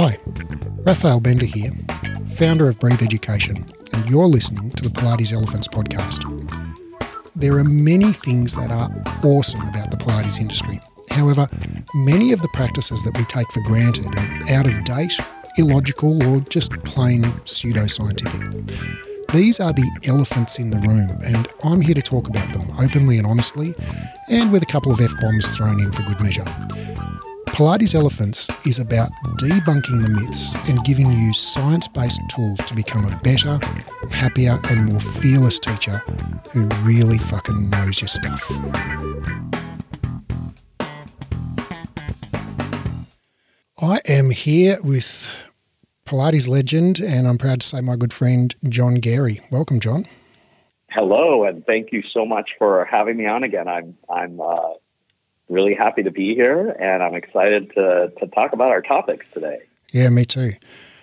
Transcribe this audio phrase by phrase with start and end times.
[0.00, 0.16] Hi,
[0.86, 1.72] Raphael Bender here,
[2.28, 6.22] founder of Breathe Education, and you're listening to the Pilates Elephants podcast.
[7.34, 8.88] There are many things that are
[9.24, 10.80] awesome about the Pilates industry.
[11.10, 11.48] However,
[11.94, 15.18] many of the practices that we take for granted are out of date,
[15.56, 18.70] illogical, or just plain pseudoscientific.
[19.32, 23.18] These are the elephants in the room, and I'm here to talk about them openly
[23.18, 23.74] and honestly,
[24.30, 26.44] and with a couple of F bombs thrown in for good measure.
[27.58, 33.04] Pilates Elephants is about debunking the myths and giving you science based tools to become
[33.04, 33.58] a better,
[34.12, 36.00] happier, and more fearless teacher
[36.52, 38.48] who really fucking knows your stuff.
[43.82, 45.28] I am here with
[46.06, 49.40] Pilates legend, and I'm proud to say my good friend John Garey.
[49.50, 50.06] Welcome, John.
[50.92, 53.66] Hello, and thank you so much for having me on again.
[53.66, 54.74] I'm I'm uh,
[55.48, 59.60] really happy to be here, and I'm excited to to talk about our topics today.
[59.90, 60.52] Yeah, me too.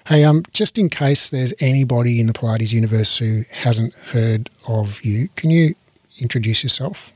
[0.08, 5.04] Hey, um, just in case there's anybody in the Pilates universe who hasn't heard of
[5.04, 5.74] you, can you
[6.20, 7.12] introduce yourself?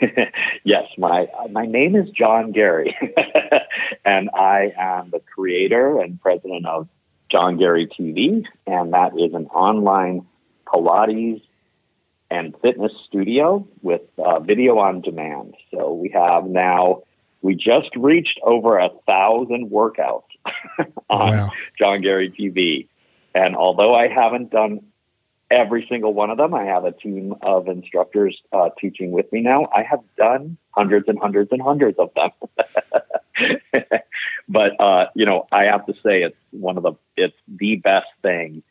[0.64, 2.92] yes, my my name is John Garey,
[4.04, 6.88] and I am the creator and president of
[7.30, 10.26] John Garey TV, and that is an online
[10.66, 11.40] Pilates
[12.30, 15.54] and fitness studio with uh, video on demand.
[15.72, 17.02] So we have now
[17.42, 20.24] we just reached over a thousand workouts
[21.10, 21.50] on wow.
[21.78, 22.88] John Garey TV,
[23.34, 24.80] and although I haven't done
[25.50, 26.54] every single one of them.
[26.54, 29.68] I have a team of instructors uh, teaching with me now.
[29.74, 32.30] I have done hundreds and hundreds and hundreds of them.
[34.48, 38.08] but uh, you know, I have to say it's one of the it's the best
[38.22, 38.62] thing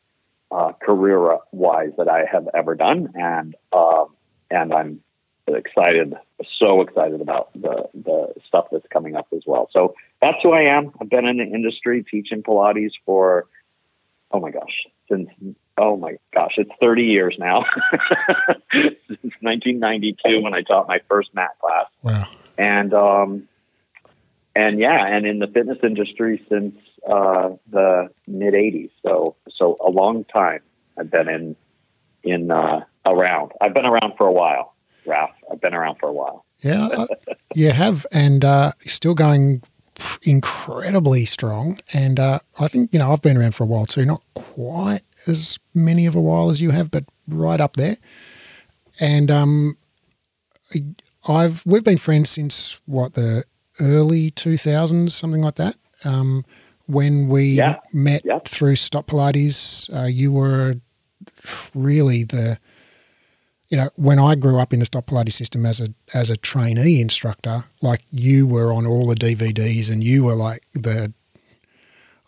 [0.52, 4.16] uh, career wise that I have ever done, and um,
[4.50, 5.02] and I'm
[5.48, 6.16] excited,
[6.60, 9.70] so excited about the the stuff that's coming up as well.
[9.72, 10.92] So that's who I am.
[11.02, 13.46] I've been in the industry teaching Pilates for
[14.32, 15.30] oh my gosh since
[15.78, 17.58] oh my gosh, it's 30 years now
[18.72, 21.88] since 1992 when I taught my first mat class.
[22.02, 22.28] Wow.
[22.58, 23.48] And, um,
[24.56, 26.76] and yeah, and in the fitness industry since,
[27.10, 28.92] uh, the mid 80s.
[29.06, 30.62] So, so a long time
[30.98, 31.56] I've been in,
[32.24, 33.52] in, uh, around.
[33.62, 34.74] I've been around for a while,
[35.06, 35.36] Ralph.
[35.52, 36.46] I've been around for a while.
[36.62, 37.08] Yeah, uh,
[37.54, 39.62] you have, and uh, still going
[40.24, 41.80] incredibly strong.
[41.94, 45.02] And uh, I think, you know, I've been around for a while too, not quite
[45.28, 47.98] as many of a while as you have, but right up there.
[49.00, 49.78] And um,
[51.28, 53.44] I've we've been friends since what the
[53.80, 55.76] early 2000s, something like that.
[56.04, 56.46] Um,
[56.88, 57.80] when we yeah.
[57.94, 58.40] met yeah.
[58.46, 60.76] through Stott Pilates, uh, you were
[61.74, 62.58] really the
[63.70, 66.38] you know, when I grew up in the Stott Pilates system as a as a
[66.38, 71.12] trainee instructor, like you were on all the DVDs and you were like the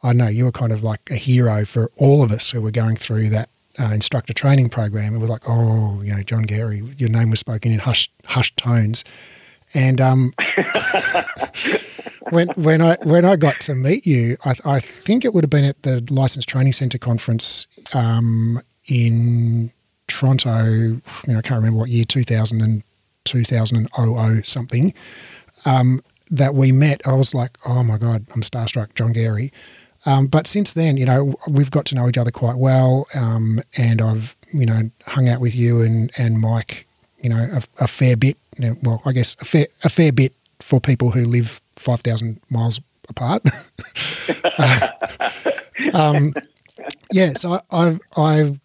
[0.03, 2.61] I don't know you were kind of like a hero for all of us who
[2.61, 5.13] were going through that uh, instructor training program.
[5.13, 8.57] And we're like, oh, you know, John Garey, your name was spoken in hushed hushed
[8.57, 9.03] tones.
[9.73, 10.33] And um,
[12.29, 15.49] when when I when I got to meet you, I, I think it would have
[15.49, 19.71] been at the Licensed Training Centre conference um, in
[20.07, 22.83] Toronto, you know, I can't remember what year, 2000 and
[23.25, 23.89] 2000
[24.43, 24.93] something,
[25.65, 26.01] um,
[26.31, 27.01] that we met.
[27.05, 29.51] I was like, oh my God, I'm starstruck, John Garey.
[30.05, 33.59] Um, but since then, you know, we've got to know each other quite well, um,
[33.77, 36.86] and I've, you know, hung out with you and, and Mike,
[37.21, 38.37] you know, a, a fair bit.
[38.57, 42.01] You know, well, I guess a fair a fair bit for people who live five
[42.01, 42.79] thousand miles
[43.09, 43.43] apart.
[44.57, 44.89] uh,
[45.93, 46.33] um,
[47.11, 48.59] yeah, so I've I've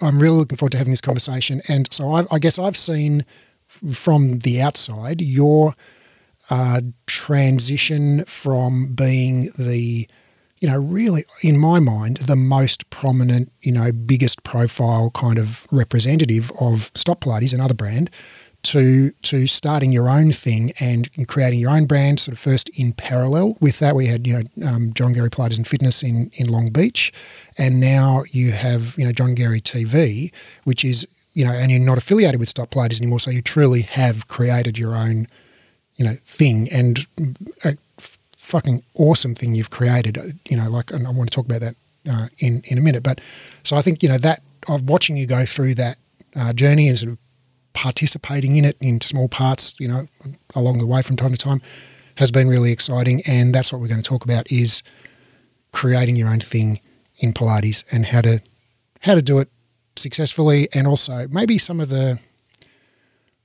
[0.00, 1.62] I'm really looking forward to having this conversation.
[1.68, 3.24] And so I, I guess I've seen
[3.66, 5.74] from the outside your
[6.50, 10.08] uh, transition from being the,
[10.64, 15.66] you know, really in my mind, the most prominent, you know, biggest profile kind of
[15.70, 18.08] representative of Stott Pilates, another brand,
[18.62, 22.18] to to starting your own thing and creating your own brand.
[22.18, 25.58] Sort of first in parallel with that, we had you know um, John Garey Pilates
[25.58, 27.12] and Fitness in in Long Beach,
[27.58, 31.78] and now you have you know John Garey TV, which is you know, and you're
[31.78, 35.26] not affiliated with Stott Pilates anymore, so you truly have created your own
[35.96, 37.06] you know thing and
[37.64, 37.76] a
[38.44, 40.38] fucking awesome thing you've created.
[40.48, 41.76] You know, like and I want to talk about that
[42.08, 43.20] uh, in in a minute, but
[43.64, 45.98] so I think you know that of watching you go through that
[46.36, 47.18] uh, journey and sort of
[47.72, 50.06] participating in it in small parts, you know,
[50.54, 51.60] along the way from time to time,
[52.16, 53.22] has been really exciting.
[53.26, 54.82] And that's what we're going to talk about is
[55.72, 56.80] creating your own thing
[57.18, 58.40] in Pilates and how to
[59.00, 59.48] how to do it
[59.96, 62.18] successfully, and also maybe some of the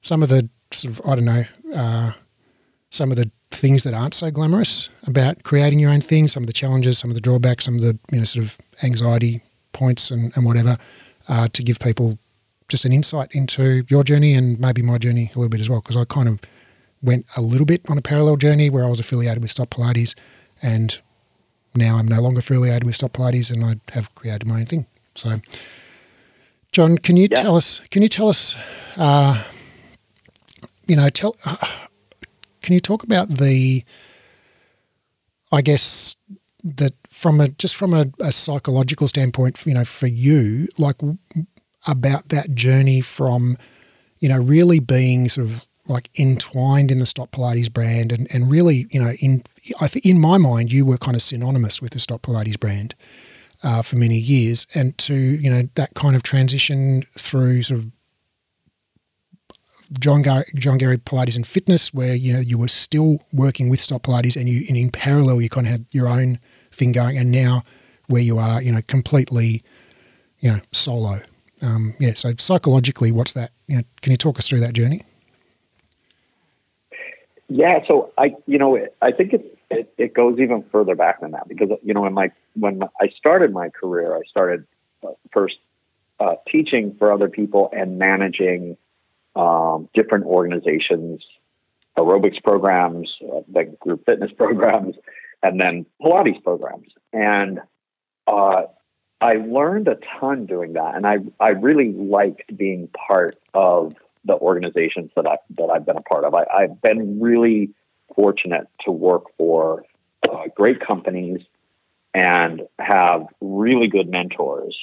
[0.02, 1.44] some of the sort of I don't know
[1.76, 2.12] uh,
[2.92, 6.48] some of the things that aren't so glamorous about creating your own thing, some of
[6.48, 9.42] the challenges, some of the drawbacks, some of the you know sort of anxiety
[9.74, 10.78] points and, and whatever,
[11.28, 12.18] uh, to give people
[12.68, 15.82] just an insight into your journey and maybe my journey a little bit as well.
[15.82, 16.40] Because I kind of
[17.02, 20.16] went a little bit on a parallel journey where I was affiliated with Stott Pilates,
[20.62, 21.00] and
[21.76, 24.86] now I'm no longer affiliated with Stott Pilates, and I have created my own thing.
[25.16, 25.42] So,
[26.72, 27.42] John, can you yeah.
[27.42, 27.82] tell us?
[27.90, 28.56] Can you tell us?
[28.96, 29.44] Uh,
[30.86, 31.36] you know, tell.
[31.46, 31.58] Uh,
[32.62, 33.84] can you talk about the?
[35.52, 36.16] I guess
[36.64, 40.98] that from a just from a, a psychological standpoint, you know, for you, like
[41.88, 43.58] about that journey from,
[44.20, 48.52] you know, really being sort of like entwined in the Stott Pilates brand and, and
[48.52, 49.44] really, you know, in
[49.82, 52.94] I think in my mind you were kind of synonymous with the Stott Pilates brand
[53.64, 57.88] uh, for many years, and to you know that kind of transition through sort of
[60.00, 63.80] John, Gar- John Garey Pilates and Fitness, where you know you were still working with
[63.80, 66.40] Stott Pilates, and you and in parallel you kind of had your own
[66.72, 67.64] thing going, and now
[68.10, 69.64] where you are, you know, completely,
[70.40, 71.22] you know, solo.
[71.62, 72.14] Um, yeah.
[72.16, 73.52] So psychologically, what's that?
[73.68, 75.02] You know, can you talk us through that journey?
[77.48, 77.80] Yeah.
[77.88, 81.48] So I, you know, I think it, it, it goes even further back than that
[81.48, 84.66] because you know, when my when I started my career, I started
[85.04, 85.58] uh, first
[86.20, 88.78] uh, teaching for other people and managing
[89.36, 91.24] um, different organizations,
[91.98, 94.96] aerobics programs, uh, like group fitness programs,
[95.44, 96.88] and then Pilates programs.
[97.14, 97.60] And
[98.28, 98.64] uh,
[99.22, 103.96] I learned a ton doing that, and I I really liked being part of
[104.26, 106.34] the organizations that I that I've been a part of.
[106.34, 107.72] I, have been really
[108.16, 109.84] fortunate to work for
[110.30, 111.42] uh, great companies
[112.14, 114.76] and have really good mentors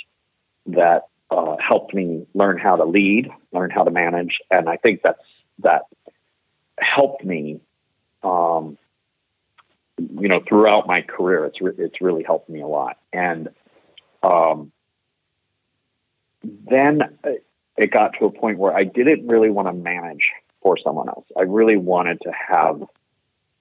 [0.66, 5.00] that uh, helped me learn how to lead, learn how to manage, and I think
[5.02, 5.22] that's
[5.60, 5.82] that
[6.78, 7.60] helped me.
[8.22, 8.78] Um,
[9.98, 13.48] you know, throughout my career, it's re- it's really helped me a lot, and
[14.22, 14.72] um,
[16.42, 17.18] then
[17.76, 20.28] it got to a point where I didn't really want to manage
[20.62, 21.26] for someone else.
[21.36, 22.82] I really wanted to have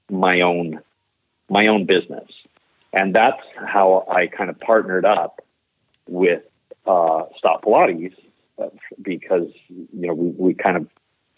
[0.09, 0.81] my own
[1.49, 2.29] my own business,
[2.93, 5.41] and that's how I kind of partnered up
[6.07, 6.43] with
[6.85, 8.15] uh, Stott Pilates
[8.61, 8.67] uh,
[9.01, 10.87] because you know we, we kind of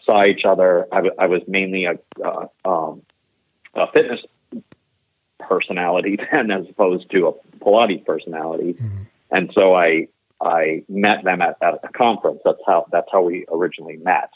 [0.04, 0.86] saw each other.
[0.92, 3.02] I, w- I was mainly a, uh, um,
[3.74, 4.20] a fitness
[5.38, 7.32] personality then, as opposed to a
[7.64, 9.02] Pilates personality, mm-hmm.
[9.30, 10.08] and so I
[10.40, 12.40] I met them at, at a conference.
[12.44, 14.30] That's how that's how we originally met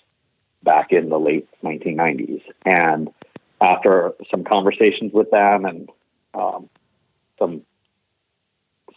[0.63, 2.43] back in the late 1990s.
[2.65, 3.11] And
[3.61, 5.89] after some conversations with them and
[6.35, 6.69] um,
[7.39, 7.63] some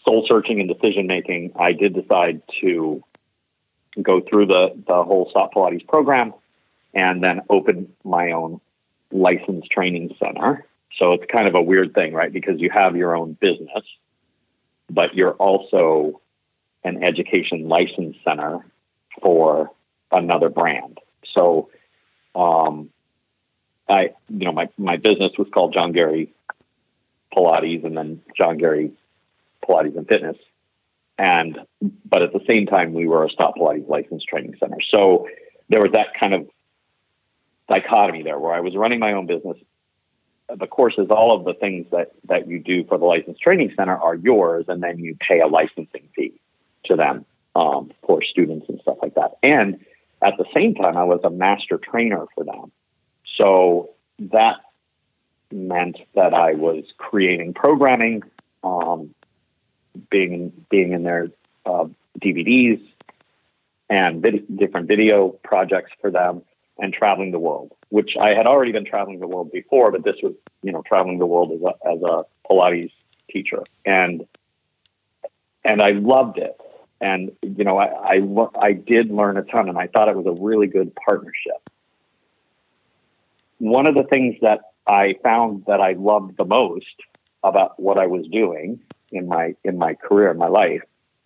[0.08, 3.04] soul searching and decision making, I did decide to
[4.02, 6.34] go through the the whole Stott Pilates program
[6.94, 8.62] and then open my own
[9.12, 10.66] licensed training center.
[10.98, 12.32] So it's kind of a weird thing, right?
[12.32, 13.84] Because you have your own business,
[14.90, 16.22] but you're also
[16.84, 18.60] an education license center
[19.22, 19.72] for
[20.12, 21.00] another brand.
[21.34, 21.70] So,
[22.34, 22.90] um,
[23.90, 26.30] I, you know, my, my business was called John Garey
[27.36, 28.92] Pilates and then John Garey
[29.68, 30.38] Pilates and Fitness.
[31.18, 31.58] And,
[32.04, 34.78] but at the same time, we were a Stott Pilates license training center.
[34.94, 35.28] So
[35.70, 36.48] there was that kind of
[37.70, 39.58] dichotomy there where I was running my own business.
[40.54, 43.98] The courses, all of the things that, that you do for the license training center
[43.98, 46.40] are yours, and then you pay a licensing fee
[46.86, 49.38] to them um, for students and stuff like that.
[49.42, 49.80] And
[50.22, 52.72] at the same time, I was a master trainer for them.
[53.42, 54.58] So that
[55.52, 58.22] meant that I was creating programming,
[58.64, 59.15] um,
[60.10, 61.30] being being in their
[61.66, 61.86] uh,
[62.20, 62.82] DVDs
[63.90, 66.42] and vid- different video projects for them,
[66.78, 67.72] and traveling the world.
[67.90, 71.20] Which I had already been traveling the world before, but this was you know traveling
[71.20, 72.92] the world as a, as a Pilates
[73.30, 74.26] teacher, and
[75.64, 76.60] and I loved it
[77.02, 78.22] and you know I, I
[78.60, 81.70] I did learn a ton, and I thought it was a really good partnership.
[83.60, 86.96] One of the things that I found that I loved the most
[87.44, 88.80] about what I was doing
[89.12, 90.82] in my in my career in my life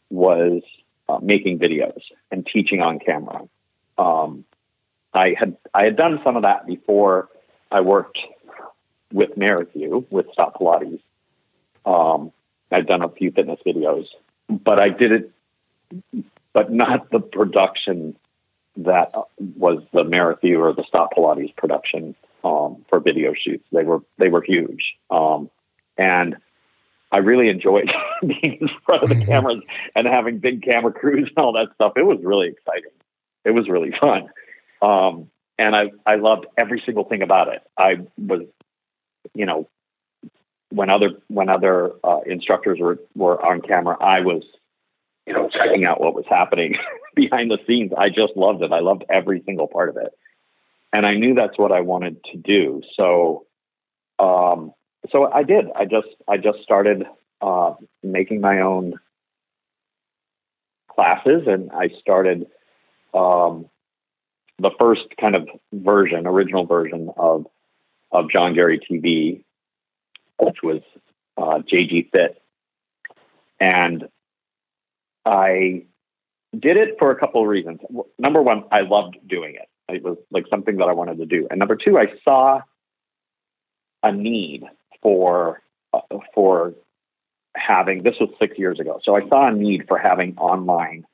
[0.09, 0.61] was
[1.07, 3.41] uh, making videos and teaching on camera.
[3.97, 4.45] Um,
[5.13, 7.29] I had I had done some of that before
[7.71, 8.19] I worked
[9.11, 11.01] with Merrithew with Stott Pilates.
[11.85, 12.31] Um,
[12.71, 14.05] I'd done a few fitness videos,
[14.47, 15.31] but I did it
[16.53, 18.15] but not the production
[18.77, 23.65] that was the Merrithew or the Stott Pilates production um, for video shoots.
[23.71, 25.49] They were they were huge, um,
[25.97, 26.37] and
[27.11, 29.25] I really enjoyed being in front of the mm-hmm.
[29.25, 29.61] cameras
[29.95, 31.93] and having big camera crews and all that stuff.
[31.95, 32.91] It was really exciting.
[33.45, 34.29] It was really fun,
[34.81, 37.61] um, and I I loved every single thing about it.
[37.77, 38.41] I was
[39.33, 39.69] you know,
[40.69, 44.43] when other when other uh, instructors were were on camera, I was,
[45.25, 46.75] you know, checking out what was happening
[47.15, 47.91] behind the scenes.
[47.97, 48.71] I just loved it.
[48.71, 50.11] I loved every single part of it,
[50.93, 52.81] and I knew that's what I wanted to do.
[52.99, 53.45] So,
[54.19, 54.73] um,
[55.11, 55.65] so I did.
[55.75, 57.05] I just I just started
[57.41, 57.73] uh,
[58.03, 58.99] making my own
[60.89, 62.47] classes, and I started
[63.13, 63.69] um,
[64.59, 67.45] the first kind of version, original version of
[68.11, 69.43] of John Gary TV,
[70.39, 70.81] which was
[71.37, 72.41] uh, JG Fit,
[73.59, 74.07] and
[75.25, 75.85] I
[76.57, 77.79] did it for a couple of reasons.
[78.17, 79.69] Number one, I loved doing it.
[79.87, 82.61] It was like something that I wanted to do, and number two, I saw
[84.03, 84.63] a need
[85.01, 85.61] for
[85.93, 85.99] uh,
[86.33, 86.73] for
[87.55, 88.99] having this was six years ago.
[89.03, 91.05] So I saw a need for having online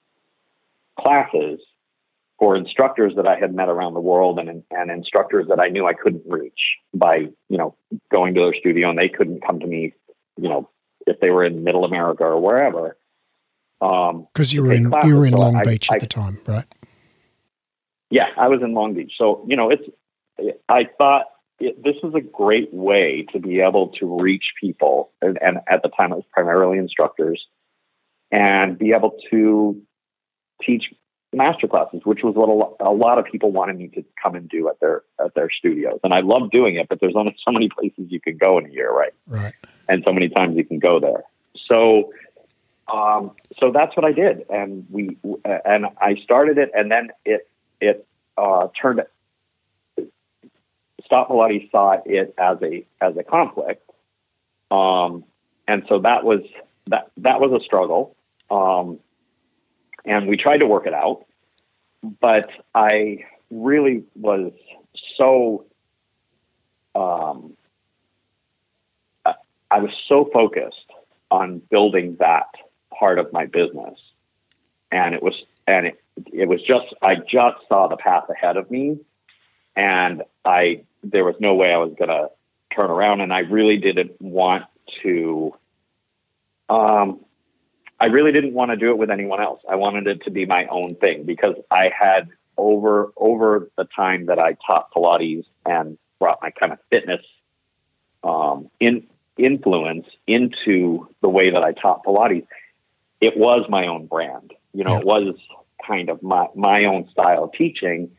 [1.00, 1.60] classes
[2.38, 5.88] for instructors that I had met around the world and, and instructors that I knew
[5.88, 6.60] I couldn't reach
[6.94, 7.76] by, you know,
[8.14, 9.94] going to their studio and they couldn't come to me,
[10.38, 10.70] you know,
[11.08, 12.98] if they were in middle America or wherever.
[13.80, 15.10] Um, Cause you were in, classes.
[15.10, 16.66] you were in Long I, Beach I, at the time, right?
[18.10, 19.14] Yeah, I was in Long Beach.
[19.18, 19.84] So, you know, it's,
[20.68, 21.28] I thought
[21.60, 25.12] it, this is a great way to be able to reach people.
[25.22, 27.46] And, and at the time it was primarily instructors
[28.32, 29.82] and be able to
[30.62, 30.84] teach
[31.34, 34.36] master classes, which was what a, lo- a lot of people wanted me to come
[34.36, 36.00] and do at their at their studios.
[36.04, 38.66] And I love doing it, but there's only so many places you can go in
[38.66, 39.14] a year, right?
[39.28, 39.54] Right.
[39.88, 41.24] And so many times you can go there.
[41.72, 42.12] So,
[42.92, 47.48] um, so that's what I did, and we and I started it, and then it
[47.80, 48.08] it
[48.38, 49.02] uh, turned.
[51.06, 53.90] Stott Pilates saw it as a as a conflict,
[54.72, 55.24] um,
[55.68, 56.42] and so that was
[56.88, 58.16] that that was a struggle.
[58.50, 59.00] Um,
[60.06, 61.26] and we tried to work it out.
[62.22, 64.52] But I really was
[65.18, 65.66] so
[66.94, 67.56] um,
[69.26, 70.92] I was so focused
[71.32, 72.48] on building that
[72.98, 74.00] part of my business,
[74.92, 75.34] and it was
[75.68, 79.00] and it, it was just I just saw the path ahead of me,
[79.76, 82.30] and I there was no way I was going to
[82.76, 84.66] turn around, and I really didn't want
[85.04, 85.54] to
[86.70, 87.20] um,
[88.00, 89.62] I really didn't want to do it with anyone else.
[89.70, 94.28] I wanted it to be my own thing because I had over over the time
[94.28, 97.22] that I taught Pilates and brought my kind of fitness
[98.24, 99.08] um, in
[99.38, 102.48] influence into the way that I taught Pilates.
[103.22, 104.54] It was my own brand.
[104.74, 105.00] You know, yeah.
[105.00, 105.36] it was
[105.86, 108.12] kind of my my own style of teaching,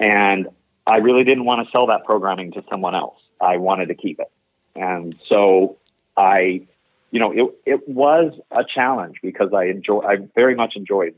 [0.00, 0.48] and
[0.88, 3.20] I really didn't want to sell that programming to someone else.
[3.40, 4.30] I wanted to keep it,
[4.74, 5.76] and so
[6.16, 6.66] I
[7.10, 11.14] you know, it it was a challenge because I enjoy I very much enjoyed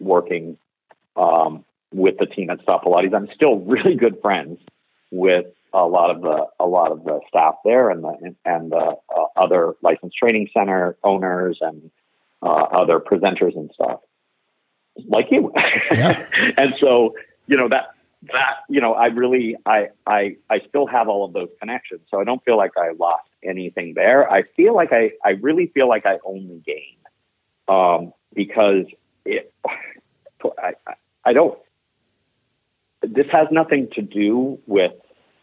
[0.00, 0.56] working
[1.16, 3.14] um, with the team at Stott Pilates.
[3.14, 4.58] I'm still really good friends
[5.10, 8.96] with a lot of the a lot of the staff there and the and the
[9.14, 11.90] uh, other licensed training center owners and
[12.42, 14.00] uh, other presenters and stuff
[15.06, 15.52] like you.
[15.90, 16.24] Yeah.
[16.56, 17.16] and so
[17.46, 17.88] you know that
[18.32, 22.20] that you know I really I I I still have all of those connections, so
[22.20, 24.30] I don't feel like I lost anything there.
[24.30, 26.96] I feel like I, I really feel like I only gain
[27.68, 28.86] um, because
[29.24, 29.52] it,
[30.58, 30.72] I,
[31.24, 31.58] I don't,
[33.02, 34.92] this has nothing to do with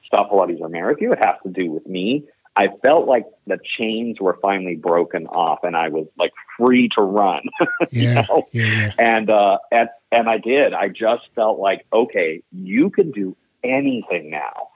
[0.05, 1.13] Stott Pilates or Merrithew.
[1.13, 2.25] It has to do with me.
[2.55, 6.31] I felt like the chains were finally broken off and I was like
[6.61, 7.43] free to run.
[7.91, 8.47] yeah, know?
[8.51, 8.91] yeah.
[8.97, 10.73] And, uh, and, and I did.
[10.73, 14.69] I just felt like, okay, you can do anything now.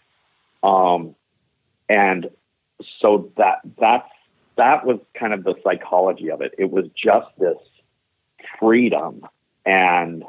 [0.63, 1.15] Um,
[1.87, 2.29] and
[2.99, 4.09] so that that's
[4.57, 6.53] that was kind of the psychology of it.
[6.57, 7.57] It was just this
[8.59, 9.21] freedom
[9.65, 10.23] and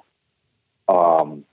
[0.88, 1.44] um,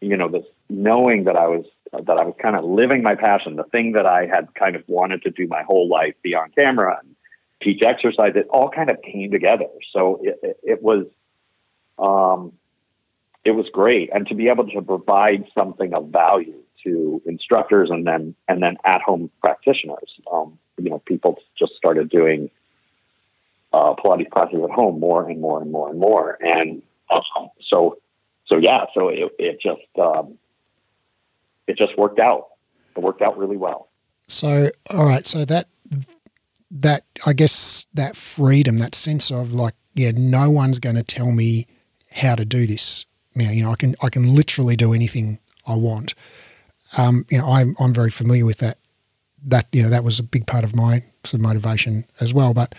[0.00, 3.56] you know this knowing that I was that I was kind of living my passion,
[3.56, 6.50] the thing that I had kind of wanted to do my whole life, be on
[6.50, 7.13] camera and
[7.64, 8.32] teach exercise.
[8.34, 9.66] It all kind of came together.
[9.92, 11.06] So it, it, was
[11.98, 12.52] um,
[13.44, 18.06] it was great, and to be able to provide something of value to instructors and
[18.06, 20.20] then and then at home practitioners.
[20.30, 22.50] Um, you know, people just started doing
[23.72, 27.98] uh, Pilates classes at home more and more and more and more, and um, so
[28.46, 30.38] so yeah, so it, it just um,
[31.66, 32.48] it just worked out.
[32.96, 33.88] It worked out really well.
[34.28, 35.68] So all right, so that
[36.74, 41.32] that I guess that freedom, that sense of like, yeah, no one's going to tell
[41.32, 41.66] me
[42.12, 43.06] how to do this.
[43.34, 46.14] Now, you know, I can I can literally do anything I want
[46.96, 48.78] um, you know, I'm I'm very familiar with that.
[49.46, 52.54] That you know that was a big part of my sort of motivation as well.
[52.54, 52.74] But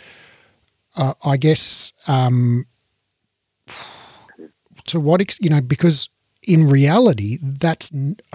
[0.97, 2.65] uh, I guess um,
[4.87, 6.09] to what ex- you know because
[6.43, 7.91] in reality that's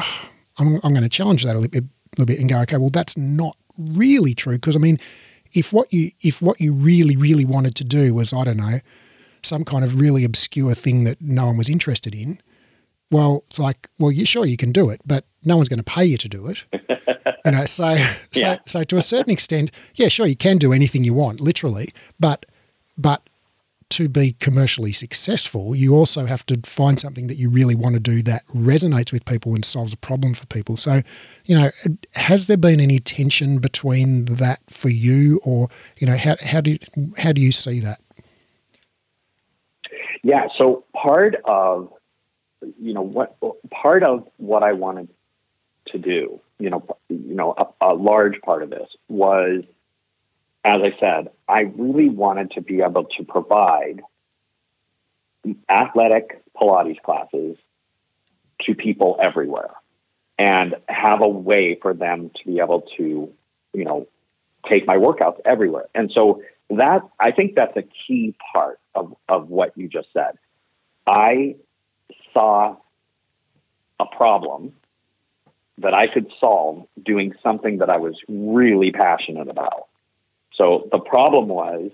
[0.58, 2.76] I'm I'm going to challenge that a little bit, a little bit and go okay
[2.76, 4.98] well that's not really true because I mean,
[5.52, 8.80] if what you if what you really really wanted to do was I don't know
[9.42, 12.38] some kind of really obscure thing that no one was interested in,
[13.10, 15.82] well, it's like, well, you sure you can do it, but no one's going to
[15.82, 16.64] pay you to do it.
[17.44, 17.96] you know, so
[18.32, 18.58] so Yeah.
[18.66, 21.88] so to a certain extent, yeah, sure, you can do anything you want, literally,
[22.18, 22.44] but
[22.98, 23.29] but
[23.90, 28.00] to be commercially successful, you also have to find something that you really want to
[28.00, 30.76] do that resonates with people and solves a problem for people.
[30.76, 31.02] So,
[31.44, 31.70] you know,
[32.14, 35.68] has there been any tension between that for you, or
[35.98, 36.78] you know, how how do
[37.18, 38.00] how do you see that?
[40.22, 40.46] Yeah.
[40.58, 41.92] So part of,
[42.80, 43.36] you know, what
[43.70, 45.08] part of what I wanted
[45.88, 49.64] to do, you know, you know, a, a large part of this was,
[50.64, 54.02] as I said, I really wanted to be able to provide
[55.68, 57.56] athletic Pilates classes
[58.62, 59.70] to people everywhere
[60.38, 63.32] and have a way for them to be able to,
[63.72, 64.06] you know,
[64.70, 65.86] take my workouts everywhere.
[65.94, 70.38] And so that I think that's a key part of, of what you just said.
[71.06, 71.56] I
[72.32, 72.76] saw
[73.98, 74.72] a problem
[75.78, 79.88] that I could solve doing something that I was really passionate about.
[80.54, 81.90] So the problem was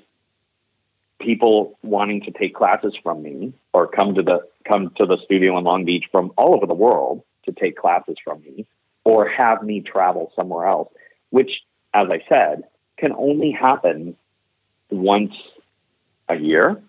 [1.21, 5.57] people wanting to take classes from me or come to the come to the studio
[5.59, 8.67] in Long Beach from all over the world to take classes from me
[9.05, 10.93] or have me travel somewhere else,
[11.31, 11.51] which
[11.95, 12.65] as I said,
[12.99, 14.17] can only happen
[14.91, 15.33] once
[16.29, 16.83] a year,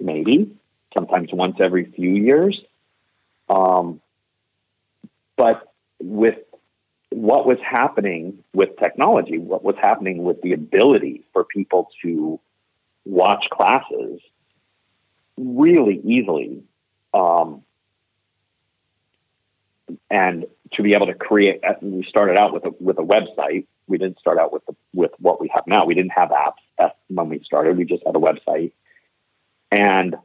[0.00, 0.54] maybe,
[0.94, 2.60] sometimes once every few years.
[3.48, 4.00] Um,
[5.36, 6.38] but with
[7.12, 12.40] what was happening with technology, what was happening with the ability for people to
[13.04, 14.20] watch classes
[15.36, 16.62] really easily
[17.14, 17.62] um,
[20.10, 23.66] and to be able to create we started out with a with a website.
[23.88, 25.84] We didn't start out with the, with what we have now.
[25.84, 27.76] We didn't have apps when we started.
[27.76, 28.72] We just had a website.
[29.70, 30.16] And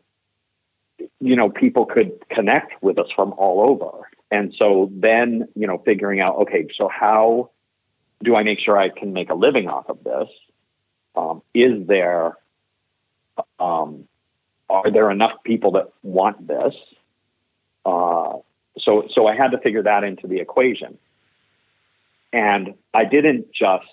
[1.20, 4.10] you know people could connect with us from all over.
[4.32, 7.52] And so then you know figuring out okay so how
[8.24, 10.30] do i make sure i can make a living off of this?
[11.16, 12.38] Um, is there
[13.60, 14.08] um,
[14.70, 16.74] are there enough people that want this?
[17.86, 18.38] Uh,
[18.80, 20.98] so so I had to figure that into the equation.
[22.34, 23.86] And I didn't just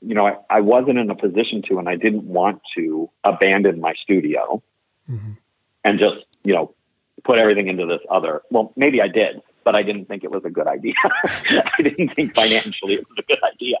[0.00, 3.80] you know, I, I wasn't in a position to and I didn't want to abandon
[3.80, 4.62] my studio
[5.10, 5.36] Mhm.
[5.84, 6.74] and just, you know,
[7.24, 10.44] put everything into this other well, maybe I did, but I didn't think it was
[10.44, 10.94] a good idea.
[11.24, 13.76] I didn't think financially it was a good idea.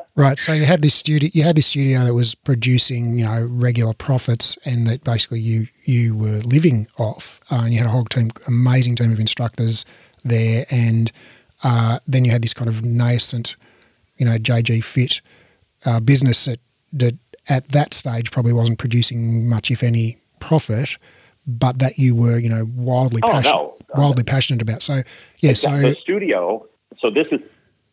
[0.16, 0.36] Right.
[0.38, 1.30] So you had this studio.
[1.32, 5.68] You had this studio that was producing, you know, regular profits, and that basically you
[5.84, 7.38] you were living off.
[7.52, 9.84] Uh, and you had a whole team, amazing team of instructors
[10.24, 11.12] there, and
[11.62, 13.54] uh, then you had this kind of nascent,
[14.16, 15.20] you know, JG Fit
[15.86, 16.58] uh, business that
[16.94, 17.14] that
[17.48, 20.98] at that stage probably wasn't producing much, if any, profit,
[21.46, 23.76] but that you were, you know, wildly Oh, passionate, no.
[23.96, 24.82] wildly passionate about.
[24.82, 25.02] So
[25.38, 25.54] yeah.
[25.54, 26.66] So the studio.
[27.00, 27.40] So this is,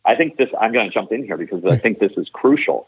[0.06, 0.50] I think this.
[0.60, 2.88] I'm going to jump in here because I think this is crucial.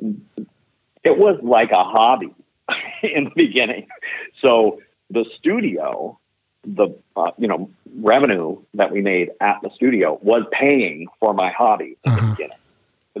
[0.00, 2.34] It was like a hobby
[3.02, 3.86] in the beginning.
[4.44, 6.18] So the studio,
[6.64, 7.70] the uh, you know
[8.00, 12.20] revenue that we made at the studio was paying for my hobby in Uh-huh.
[12.26, 12.58] the beginning.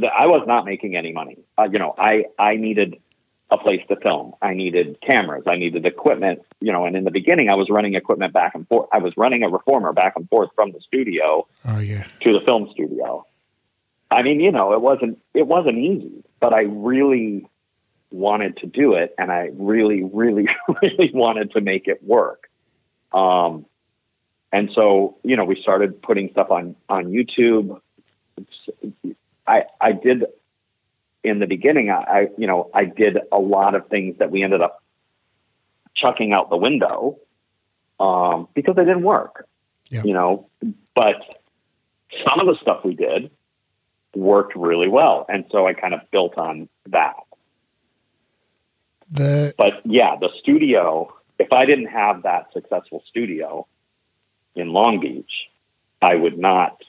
[0.04, 1.38] I was not making any money.
[1.58, 2.96] Uh, you know, I I needed
[3.50, 4.34] a place to film.
[4.42, 5.44] I needed cameras.
[5.46, 6.42] I needed equipment.
[6.60, 8.88] You know, and in the beginning, I was running equipment back and forth.
[8.92, 12.04] I was running a reformer back and forth from the studio oh yeah.
[12.22, 13.24] to the film studio.
[14.10, 17.46] I mean, you know, it wasn't it wasn't easy, but I really
[18.10, 20.48] wanted to do it, and I really, really,
[20.82, 22.48] really wanted to make it work.
[23.12, 23.66] Um,
[24.52, 27.80] and so, you know, we started putting stuff on on YouTube.
[28.36, 30.24] It's- I I did
[31.22, 31.90] in the beginning.
[31.90, 34.82] I, I you know I did a lot of things that we ended up
[35.94, 37.18] chucking out the window
[37.98, 39.48] um, because they didn't work.
[39.88, 40.02] Yeah.
[40.02, 40.48] You know,
[40.94, 41.40] but
[42.26, 43.30] some of the stuff we did
[44.14, 47.14] worked really well, and so I kind of built on that.
[49.10, 51.12] The But yeah, the studio.
[51.38, 53.66] If I didn't have that successful studio
[54.54, 55.30] in Long Beach,
[56.00, 56.80] I would not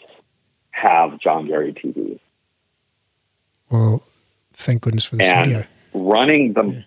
[0.71, 2.19] have John Garey TV.
[3.71, 4.03] Well,
[4.53, 5.65] thank goodness for the And- studio.
[5.93, 6.83] running them.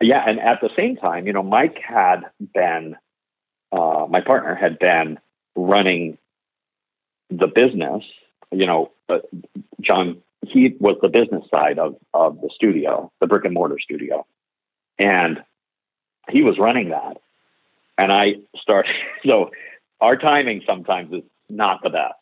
[0.00, 0.22] Yeah.
[0.26, 2.96] and at the same time, you know, Mike had been,
[3.72, 5.18] uh, my partner had been
[5.56, 6.18] running
[7.30, 8.04] the business.
[8.52, 9.20] You know, uh,
[9.80, 14.26] John, he was the business side of of the studio, the brick and mortar studio,
[14.98, 15.42] and
[16.30, 17.18] he was running that.
[17.96, 18.94] And I started.
[19.28, 19.50] So
[20.02, 22.14] our timing sometimes is not the best.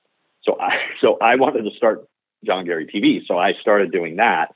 [0.44, 2.06] So I so I wanted to start
[2.44, 3.20] John Garey TV.
[3.26, 4.54] So I started doing that,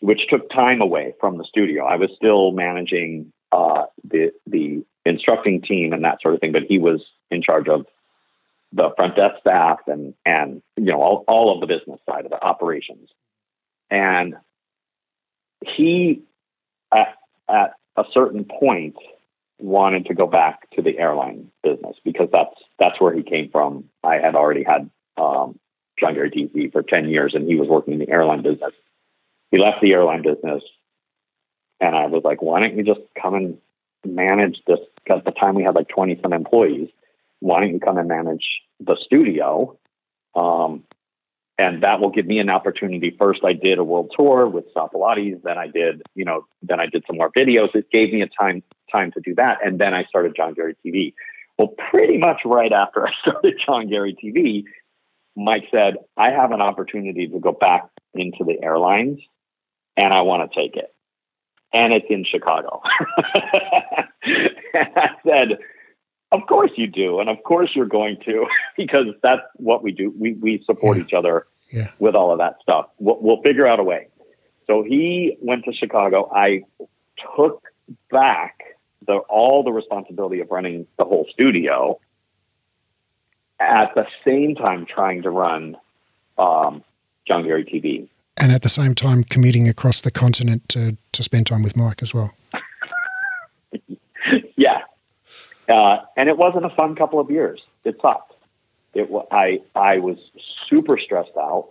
[0.00, 1.84] which took time away from the studio.
[1.84, 6.64] I was still managing uh, the the instructing team and that sort of thing, but
[6.68, 7.86] he was in charge of
[8.72, 12.30] the front desk staff and and you know all, all of the business side of
[12.30, 13.08] the operations.
[13.90, 14.36] And
[15.76, 16.22] he
[16.92, 17.14] at
[17.48, 18.96] at a certain point
[19.60, 23.84] wanted to go back to the airline business because that's that's where he came from.
[24.04, 25.58] I had already had um,
[26.00, 28.72] John Garey TV for ten years, and he was working in the airline business.
[29.50, 30.62] He left the airline business,
[31.80, 33.58] and I was like, "Why don't you just come and
[34.04, 36.88] manage this?" Because at the time we had like twenty some employees.
[37.40, 38.44] Why don't you come and manage
[38.80, 39.78] the studio?
[40.34, 40.84] Um,
[41.58, 43.14] and that will give me an opportunity.
[43.18, 45.42] First, I did a world tour with Stott Pilates.
[45.42, 47.74] Then I did, you know, then I did some more videos.
[47.74, 50.76] It gave me a time time to do that, and then I started John Garey
[50.84, 51.14] TV.
[51.58, 54.64] Well, pretty much right after I started John Garey TV,
[55.38, 59.20] Mike said, "I have an opportunity to go back into the airlines,
[59.96, 60.92] and I want to take it."
[61.72, 62.80] And it's in Chicago.
[64.24, 64.48] and
[64.96, 65.58] I said,
[66.32, 68.46] of course you do, and of course you're going to,
[68.76, 70.12] because that's what we do.
[70.18, 71.04] We we support yeah.
[71.04, 71.90] each other yeah.
[71.98, 72.86] with all of that stuff.
[72.98, 74.08] We'll, we'll figure out a way.
[74.66, 76.30] So he went to Chicago.
[76.34, 76.62] I
[77.36, 77.62] took
[78.10, 78.58] back
[79.06, 81.98] the all the responsibility of running the whole studio.
[83.60, 85.76] At the same time, trying to run
[86.38, 86.84] um,
[87.26, 91.46] John Garey TV, and at the same time commuting across the continent to to spend
[91.46, 92.32] time with Mike as well.
[94.56, 94.82] yeah,
[95.68, 97.60] uh, and it wasn't a fun couple of years.
[97.84, 98.34] It sucked.
[98.94, 100.18] It I I was
[100.68, 101.70] super stressed out.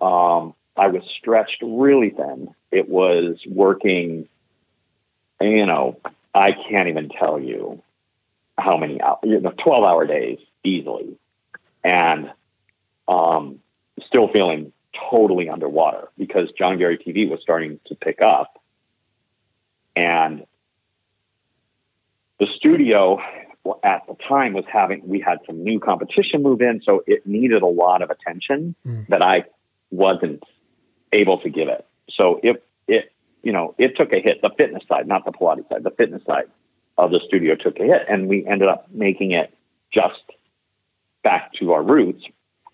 [0.00, 2.54] Um, I was stretched really thin.
[2.72, 4.28] It was working.
[5.40, 5.98] You know,
[6.34, 7.82] I can't even tell you
[8.58, 9.18] how many hours.
[9.22, 11.16] You know, twelve hour days easily,
[11.84, 12.30] and
[13.08, 13.60] um,
[14.06, 14.72] still feeling
[15.10, 18.62] totally underwater because John Garey TV was starting to pick up,
[19.96, 20.46] and
[22.38, 23.18] the studio
[23.84, 27.62] at the time was having we had some new competition move in so it needed
[27.62, 29.06] a lot of attention mm.
[29.06, 29.44] that i
[29.92, 30.42] wasn't
[31.12, 31.86] able to give it.
[32.10, 34.40] So it it you know it took a hit.
[34.42, 36.46] The fitness side not the pilates side the fitness side
[36.98, 39.54] of the studio took a hit and we ended up making it
[39.92, 40.22] just
[41.22, 42.24] back to our roots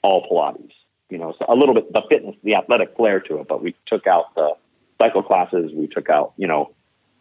[0.02, 0.72] all pilates
[1.10, 3.74] you know so a little bit the fitness the athletic flair to it but we
[3.86, 4.54] took out the
[5.00, 6.72] cycle classes we took out you know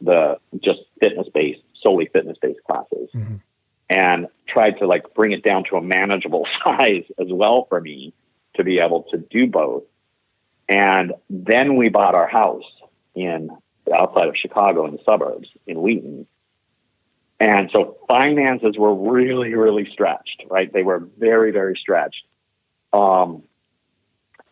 [0.02, 3.36] the just fitness based solely fitness based classes mm-hmm.
[3.90, 8.14] and tried to like bring it down to a manageable size as well for me
[8.56, 9.84] to be able to do both.
[10.68, 12.64] And then we bought our house
[13.16, 13.50] in
[13.94, 16.28] outside of Chicago in the suburbs in Wheaton.
[17.40, 20.72] And so finances were really, really stretched, right?
[20.72, 22.24] They were very, very stretched.
[22.94, 23.44] Um,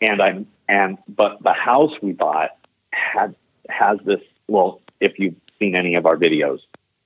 [0.02, 2.52] and I'm, and, but the house we bought
[2.92, 3.36] had,
[3.70, 6.60] has this, well, if you've seen any of our videos,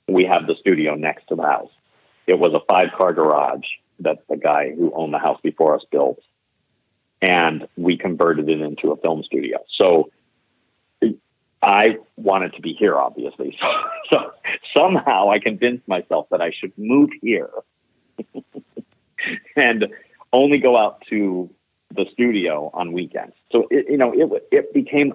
[0.08, 1.72] we have the studio next to the house.
[2.28, 3.66] It was a five car garage
[4.02, 6.20] that the guy who owned the house before us built.
[7.22, 9.60] And we converted it into a film studio.
[9.80, 10.10] So
[11.62, 13.58] I wanted to be here, obviously.
[14.12, 14.32] So, so
[14.76, 17.52] somehow I convinced myself that I should move here
[19.56, 19.86] and
[20.34, 21.48] only go out to
[21.96, 23.36] the studio on weekends.
[23.52, 25.14] So it, you know, it it became.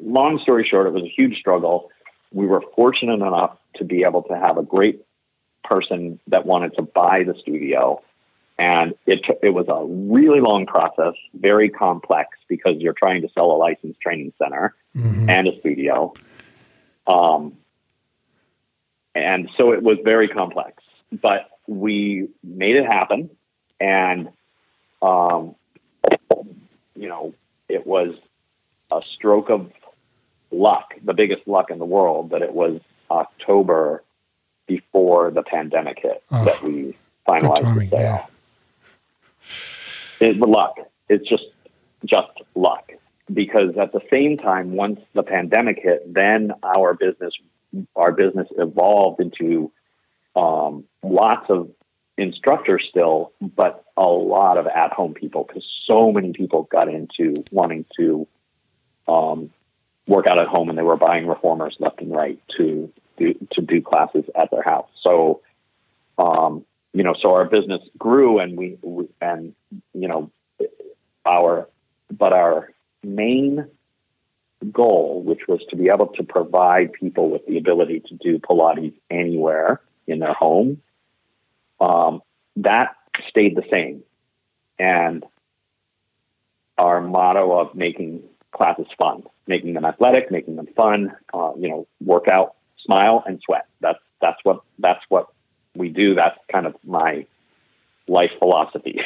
[0.00, 1.90] Long story short, it was a huge struggle.
[2.32, 5.04] We were fortunate enough to be able to have a great
[5.64, 8.02] person that wanted to buy the studio.
[8.58, 13.50] And it, it was a really long process, very complex because you're trying to sell
[13.50, 15.28] a licensed training center mm-hmm.
[15.28, 16.14] and a studio.
[17.06, 17.58] Um,
[19.14, 23.30] and so it was very complex, but we made it happen.
[23.78, 24.30] And,
[25.02, 25.54] um,
[26.94, 27.34] you know,
[27.68, 28.14] it was
[28.90, 29.70] a stroke of
[30.50, 34.02] luck, the biggest luck in the world, that it was October
[34.66, 36.96] before the pandemic hit oh, that we
[37.28, 38.00] finalized the sale.
[38.00, 38.26] Yeah.
[40.20, 40.76] It's luck.
[41.08, 41.44] It's just
[42.04, 42.92] just luck
[43.32, 47.34] because at the same time, once the pandemic hit, then our business
[47.94, 49.70] our business evolved into
[50.34, 51.70] um, lots of
[52.16, 57.34] instructors still, but a lot of at home people because so many people got into
[57.50, 58.26] wanting to
[59.08, 59.50] um,
[60.06, 63.60] work out at home and they were buying reformers left and right to do, to
[63.60, 64.88] do classes at their house.
[65.02, 65.40] So,
[66.18, 69.54] um, you know, so our business grew and we, we, and,
[69.94, 70.30] you know,
[71.24, 71.68] our,
[72.10, 72.70] but our
[73.02, 73.66] main
[74.72, 78.94] goal, which was to be able to provide people with the ability to do Pilates
[79.10, 80.80] anywhere in their home,
[81.80, 82.22] um,
[82.56, 82.96] that
[83.28, 84.02] stayed the same.
[84.78, 85.24] And
[86.78, 91.12] our motto of making classes fun, making them athletic, making them fun.
[91.32, 93.66] Uh, you know, work out, smile, and sweat.
[93.80, 95.28] That's that's what that's what
[95.74, 96.14] we do.
[96.14, 97.26] That's kind of my
[98.08, 99.00] life philosophy.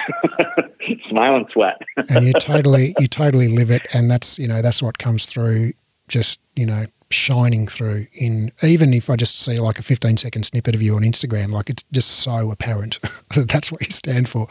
[1.09, 1.81] smile and sweat.
[2.09, 5.73] and you totally you totally live it, and that's you know that's what comes through.
[6.09, 10.45] Just you know shining through in even if I just see like a 15 second
[10.45, 13.01] snippet of you on Instagram, like it's just so apparent
[13.35, 14.49] that that's what you stand for.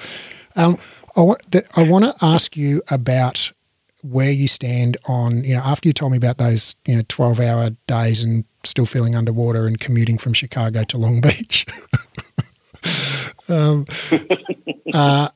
[0.56, 0.78] Um,
[1.16, 1.68] I want that.
[1.78, 3.52] I want to ask you about
[4.02, 7.40] where you stand on you know after you told me about those you know 12
[7.42, 11.66] hour days and still feeling underwater and commuting from Chicago to Long Beach.
[13.50, 13.86] um,
[14.94, 15.30] uh,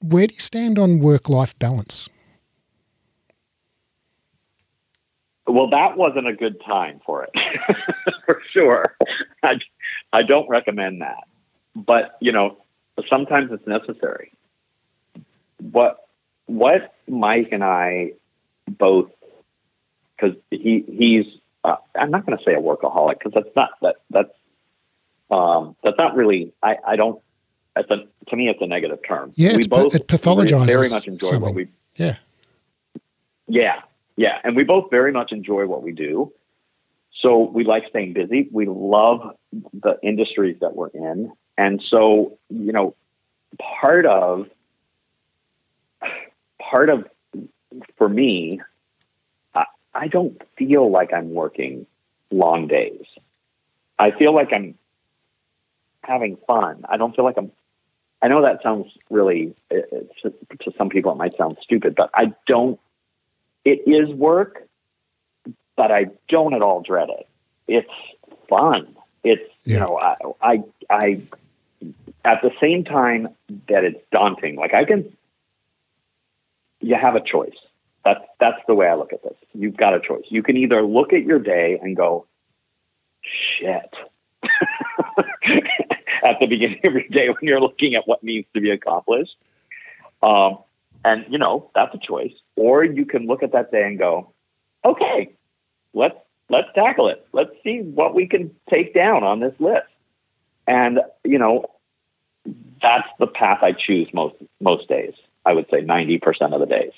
[0.00, 2.08] where do you stand on work life balance?
[5.46, 7.30] Well, that wasn't a good time for it,
[8.26, 8.96] for sure.
[9.42, 9.54] I,
[10.12, 11.24] I don't recommend that.
[11.74, 12.58] But, you know,
[13.08, 14.32] sometimes it's necessary.
[15.58, 16.06] What,
[16.46, 18.12] what Mike and I
[18.68, 19.10] both,
[20.16, 21.26] because he, he's,
[21.64, 24.32] uh, I'm not going to say a workaholic because that's not, that, that's,
[25.32, 27.20] um, that's not really, I, I don't,
[27.74, 29.32] that's a, to me, it's a negative term.
[29.34, 31.42] Yeah, we both it pathologizes very much enjoy something.
[31.42, 32.16] what we, yeah.
[33.48, 33.80] Yeah,
[34.16, 36.32] yeah, and we both very much enjoy what we do.
[37.22, 38.48] So we like staying busy.
[38.50, 39.36] We love
[39.72, 41.32] the industries that we're in.
[41.56, 42.94] And so, you know,
[43.58, 44.48] part of
[46.58, 47.06] part of
[47.96, 48.60] for me,
[49.54, 49.64] I,
[49.94, 51.86] I don't feel like I'm working
[52.30, 53.04] long days.
[53.98, 54.74] I feel like I'm
[56.02, 56.84] having fun.
[56.88, 57.52] I don't feel like I'm
[58.22, 62.32] I know that sounds really, to, to some people, it might sound stupid, but I
[62.46, 62.78] don't
[63.64, 64.66] it is work,
[65.76, 67.28] but I don't at all dread it.
[67.68, 67.90] It's
[68.48, 68.96] fun.
[69.22, 69.74] It's yeah.
[69.74, 71.22] you know I, I I
[72.24, 73.28] at the same time
[73.68, 74.56] that it's daunting.
[74.56, 75.16] Like I can,
[76.80, 77.56] you have a choice.
[78.04, 79.36] That's that's the way I look at this.
[79.54, 80.24] You've got a choice.
[80.28, 82.26] You can either look at your day and go,
[83.22, 83.94] shit.
[86.22, 89.36] at the beginning of your day when you're looking at what needs to be accomplished.
[90.22, 90.56] Um,
[91.04, 92.32] and you know, that's a choice.
[92.56, 94.32] Or you can look at that day and go,
[94.84, 95.34] okay,
[95.94, 96.16] let's
[96.48, 97.26] let's tackle it.
[97.32, 99.86] Let's see what we can take down on this list.
[100.66, 101.70] And you know,
[102.80, 105.14] that's the path I choose most most days.
[105.44, 106.92] I would say ninety percent of the days.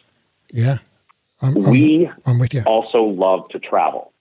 [0.50, 0.78] Yeah,
[1.40, 2.62] I'm, we I'm, I'm with you.
[2.66, 4.12] Also love to travel.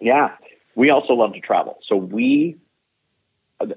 [0.00, 0.36] Yeah,
[0.76, 1.78] we also love to travel.
[1.88, 2.56] So we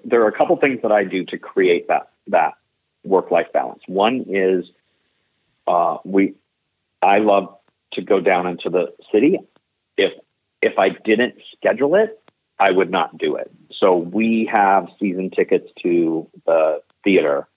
[0.04, 2.54] there are a couple things that I do to create that that
[3.04, 3.82] work life balance.
[3.88, 4.66] One is
[5.68, 6.36] uh, we
[7.02, 7.58] I love
[7.94, 9.40] to go down into the city.
[9.98, 10.14] If
[10.62, 12.22] if I didn't schedule it,
[12.60, 13.52] I would not do it.
[13.80, 17.48] So we have season tickets to the theater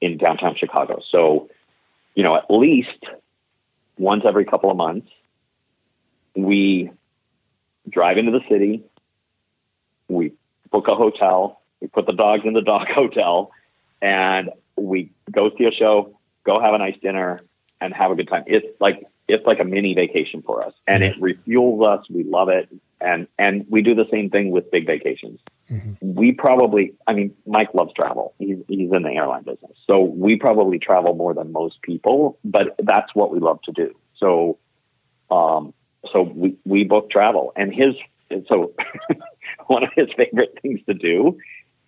[0.00, 1.00] in downtown Chicago.
[1.10, 1.48] So,
[2.14, 3.04] you know, at least
[3.96, 5.08] once every couple of months,
[6.34, 6.90] we
[7.88, 8.84] drive into the city,
[10.08, 10.32] we
[10.70, 13.50] book a hotel, we put the dogs in the dog hotel,
[14.00, 17.40] and we go see a show, go have a nice dinner,
[17.80, 18.44] and have a good time.
[18.46, 22.06] It's like it's like a mini vacation for us, and it refuels us.
[22.08, 22.68] We love it,
[23.00, 25.40] and and we do the same thing with big vacations.
[25.70, 26.14] Mm-hmm.
[26.14, 28.34] We probably, I mean, Mike loves travel.
[28.38, 32.38] He's he's in the airline business, so we probably travel more than most people.
[32.42, 33.94] But that's what we love to do.
[34.16, 34.58] So,
[35.30, 35.74] um,
[36.12, 37.94] so we we book travel, and his
[38.48, 38.72] so
[39.66, 41.38] one of his favorite things to do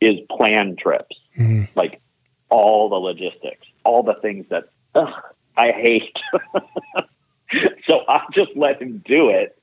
[0.00, 1.64] is plan trips, mm-hmm.
[1.76, 2.00] like
[2.48, 5.12] all the logistics, all the things that ugh,
[5.56, 6.16] I hate.
[7.88, 9.56] so I'll just let him do it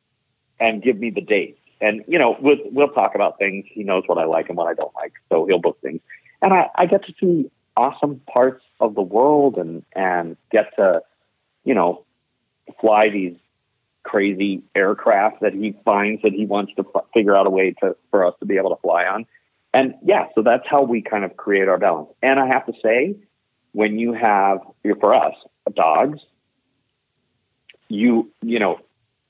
[0.59, 1.59] and give me the dates.
[1.79, 3.65] And you know, we'll we'll talk about things.
[3.69, 6.01] He knows what I like and what I don't like, so he'll book things.
[6.41, 11.01] And I, I get to see awesome parts of the world and and get to,
[11.63, 12.05] you know,
[12.81, 13.35] fly these
[14.03, 17.95] crazy aircraft that he finds that he wants to f- figure out a way to
[18.09, 19.25] for us to be able to fly on.
[19.77, 22.09] And yeah, so that's how we kind of create our balance.
[22.23, 23.15] And I have to say,
[23.73, 24.61] when you have
[24.99, 25.35] for us
[25.75, 26.19] dogs,
[27.87, 28.79] you you know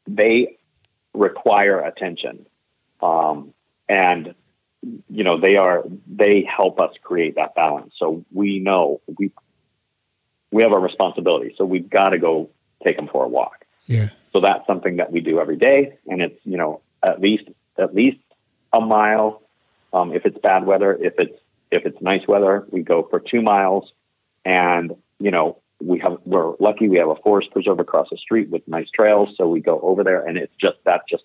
[0.07, 0.57] they
[1.13, 2.45] require attention,
[3.01, 3.53] um,
[3.89, 4.35] and
[5.09, 7.93] you know they are they help us create that balance.
[7.97, 9.31] So we know we
[10.49, 12.49] we have a responsibility, so we've got to go
[12.85, 13.65] take them for a walk.
[13.85, 14.11] Yeah.
[14.31, 17.93] So that's something that we do every day, and it's you know at least at
[17.93, 18.19] least
[18.71, 19.41] a mile.
[19.93, 21.37] Um, if it's bad weather, if it's
[21.71, 23.91] if it's nice weather, we go for two miles,
[24.45, 28.49] and you know we have we're lucky we have a forest preserve across the street
[28.49, 29.29] with nice trails.
[29.37, 31.23] So we go over there and it's just that just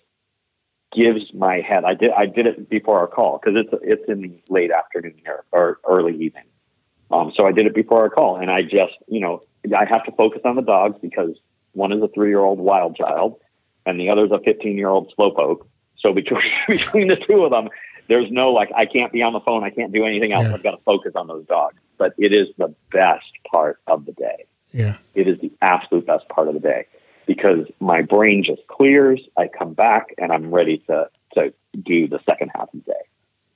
[0.95, 1.83] gives my head.
[1.85, 5.15] I did i did it before our call because it's it's in the late afternoon
[5.23, 6.45] here or early evening.
[7.11, 9.41] Um, so i did it before our call and i just you know
[9.75, 11.31] I have to focus on the dogs because
[11.71, 13.39] one is a three year old wild child
[13.85, 15.65] and the other is a 15 year old slowpoke.
[15.97, 17.69] So between, between the two of them,
[18.07, 19.63] there's no like, I can't be on the phone.
[19.63, 20.45] I can't do anything else.
[20.45, 20.53] Yeah.
[20.53, 21.75] I've got to focus on those dogs.
[21.97, 24.45] But it is the best part of the day.
[24.71, 24.97] Yeah.
[25.13, 26.87] It is the absolute best part of the day
[27.25, 29.21] because my brain just clears.
[29.37, 33.01] I come back and I'm ready to, to do the second half of the day.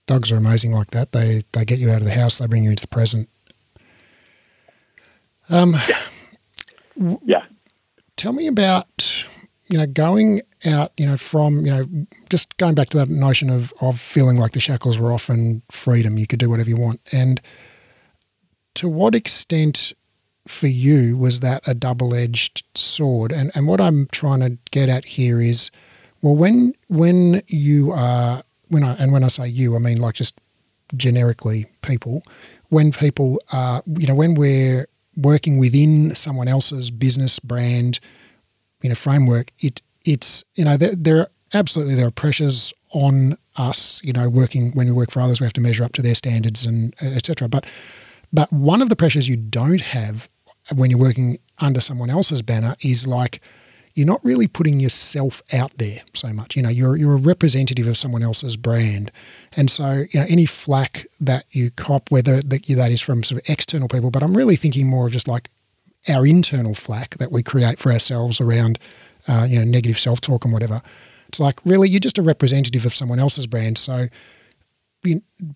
[0.06, 1.12] Dogs are amazing like that.
[1.12, 2.38] They, they get you out of the house.
[2.38, 3.28] They bring you into the present.
[5.50, 5.76] Um,
[6.96, 7.16] yeah.
[7.26, 7.46] yeah.
[8.16, 9.26] Tell me about
[9.70, 11.86] you know going out you know from you know
[12.30, 15.62] just going back to that notion of of feeling like the shackles were off and
[15.70, 16.18] freedom.
[16.18, 17.02] You could do whatever you want.
[17.12, 17.42] And
[18.76, 19.94] to what extent
[20.48, 23.32] for you was that a double edged sword?
[23.32, 25.72] And and what I'm trying to get at here is,
[26.22, 30.16] well, when when you are when I and when I say you, I mean like
[30.16, 30.40] just
[30.96, 32.24] generically people.
[32.70, 38.00] When people are, you know, when we're working within someone else's business brand,
[38.88, 43.38] you know, framework, it it's you know there, there are absolutely there are pressures on
[43.58, 44.00] us.
[44.02, 46.16] You know, working when we work for others, we have to measure up to their
[46.16, 47.50] standards and uh, etc.
[47.50, 47.66] But
[48.32, 50.30] but one of the pressures you don't have
[50.74, 53.42] when you're working under someone else's banner is like
[53.94, 56.56] you're not really putting yourself out there so much.
[56.56, 59.12] You know, you're you're a representative of someone else's brand,
[59.58, 63.42] and so you know any flack that you cop, whether that that is from sort
[63.42, 65.50] of external people, but I'm really thinking more of just like
[66.10, 68.80] our internal flack that we create for ourselves around,
[69.28, 70.82] uh, you know, negative self talk and whatever.
[71.28, 73.78] It's like really you're just a representative of someone else's brand.
[73.78, 74.08] So,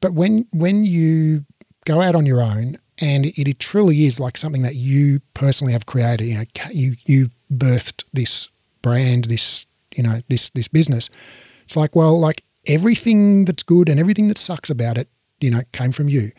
[0.02, 1.46] but when when you
[1.86, 5.74] go out on your own and it, it truly is like something that you personally
[5.74, 8.50] have created, you know, you you birthed this
[8.82, 11.10] brand, this you know this this business.
[11.64, 15.10] It's like well, like everything that's good and everything that sucks about it,
[15.40, 16.32] you know, came from you.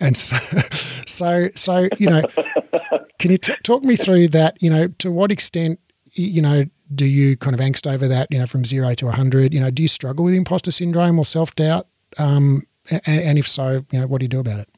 [0.00, 0.36] And so,
[1.06, 2.22] so, so you know,
[3.18, 4.60] can you t- talk me through that?
[4.60, 5.80] You know, to what extent,
[6.12, 8.28] you know, do you kind of angst over that?
[8.30, 9.52] You know, from zero to hundred.
[9.52, 11.86] You know, do you struggle with imposter syndrome or self doubt?
[12.18, 14.68] Um, and, and if so, you know, what do you do about it?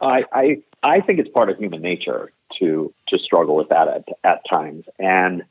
[0.00, 4.04] I, I I think it's part of human nature to to struggle with that at,
[4.22, 5.44] at times, and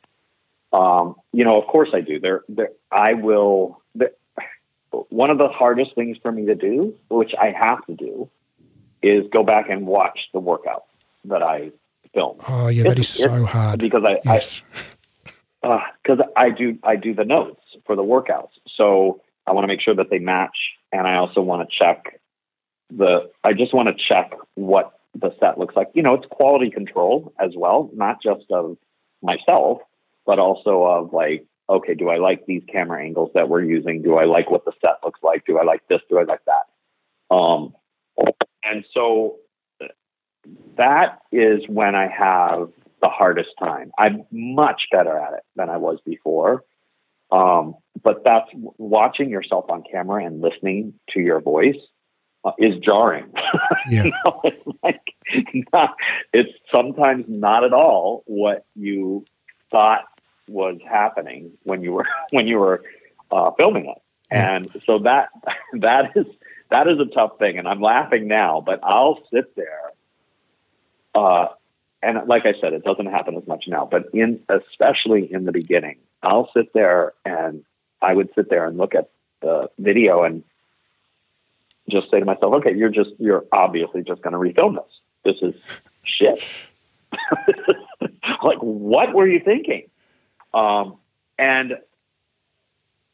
[0.72, 2.20] um, you know, of course, I do.
[2.20, 3.82] There, there, I will.
[3.96, 4.12] There,
[5.10, 8.30] one of the hardest things for me to do, which I have to do,
[9.02, 10.86] is go back and watch the workout
[11.26, 11.72] that I
[12.14, 12.38] film.
[12.48, 14.62] Oh yeah, that is so hard because I yes.
[15.62, 19.68] because uh, I do I do the notes for the workouts, so I want to
[19.68, 20.58] make sure that they match,
[20.92, 22.20] and I also want to check
[22.90, 25.90] the I just want to check what the set looks like.
[25.94, 28.78] You know, it's quality control as well, not just of
[29.22, 29.80] myself,
[30.26, 34.02] but also of like, okay, do I like these camera angles that we're using?
[34.02, 35.46] Do I like what the set looks like?
[35.46, 36.02] Do I like this?
[36.10, 37.36] Do I like that?
[37.36, 37.74] Um,
[38.64, 39.38] and so
[40.78, 42.70] that is when I have
[43.02, 43.92] the hardest time.
[43.98, 46.64] I'm much better at it than I was before.
[47.32, 51.76] Um, but that's watching yourself on camera and listening to your voice
[52.44, 53.32] uh, is jarring.
[53.90, 54.04] Yeah.
[54.04, 55.02] you know, it's like
[55.72, 55.96] not,
[56.34, 59.26] it's sometimes not at all what you
[59.72, 60.04] thought
[60.50, 62.84] was happening when you were when you were
[63.32, 64.56] uh, filming it, yeah.
[64.56, 65.30] and so that
[65.74, 66.26] that is
[66.70, 67.58] that is a tough thing.
[67.58, 69.92] And I'm laughing now, but I'll sit there.
[71.16, 71.48] Uh,
[72.02, 75.52] and like I said, it doesn't happen as much now, but in especially in the
[75.52, 77.64] beginning, I'll sit there and
[78.02, 79.10] I would sit there and look at
[79.42, 80.44] the video and
[81.90, 84.94] just say to myself, okay, you're just, you're obviously just going to refilm this.
[85.24, 85.56] This is
[86.04, 86.44] shit.
[88.44, 89.90] like, what were you thinking?
[90.54, 90.98] Um,
[91.40, 91.78] and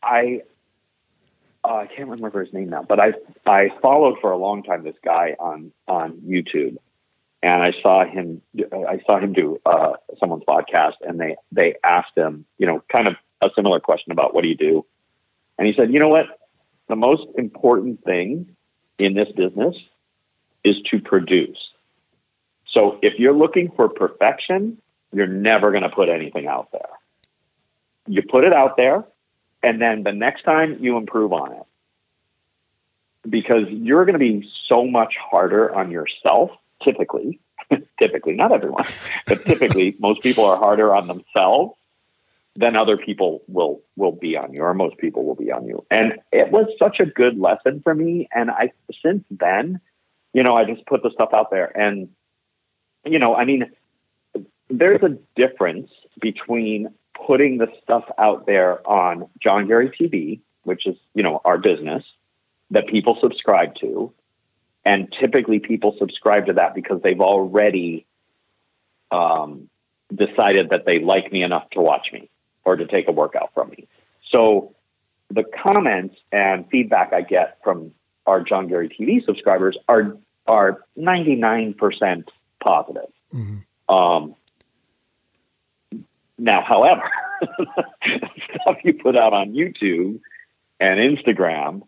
[0.02, 0.42] I,
[1.64, 3.14] uh, I can't remember his name now, but I,
[3.46, 6.78] I followed for a long time this guy on, on YouTube
[7.42, 12.18] and I saw him, I saw him do, uh, someone's podcast and they, they asked
[12.18, 14.86] him, you know, kind of a similar question about what do you do?
[15.58, 16.26] And he said, you know what?
[16.88, 18.56] The most important thing
[18.98, 19.76] in this business
[20.64, 21.58] is to produce.
[22.72, 24.78] So if you're looking for perfection,
[25.14, 26.90] you're never going to put anything out there.
[28.08, 29.06] You put it out there,
[29.64, 31.64] and then the next time you improve on it.
[33.28, 36.52] Because you're going to be so much harder on yourself,
[36.84, 37.40] typically.
[38.02, 38.84] typically, not everyone,
[39.26, 41.74] but typically, most people are harder on themselves
[42.56, 45.86] then other people will will be on you or most people will be on you
[45.90, 48.72] and it was such a good lesson for me and i
[49.04, 49.80] since then
[50.34, 52.10] you know i just put the stuff out there and
[53.06, 53.72] you know i mean
[54.70, 55.90] there's a difference
[56.22, 56.94] between
[57.28, 62.04] putting the stuff out there on john garey tv which is you know our business
[62.72, 64.12] that people subscribe to
[64.86, 68.06] and typically people subscribe to that because they've already
[69.12, 69.70] um,
[70.14, 72.30] decided that they like me enough to watch me
[72.66, 73.88] or to take a workout from me.
[74.32, 74.76] So
[75.30, 77.94] the comments and feedback I get from
[78.26, 81.76] our John Garey TV subscribers are are 99%
[82.62, 83.04] positive.
[83.34, 83.96] Mm-hmm.
[83.96, 84.36] Um,
[86.38, 87.10] now, however,
[88.62, 90.20] stuff you put out on YouTube
[90.80, 91.84] and Instagram,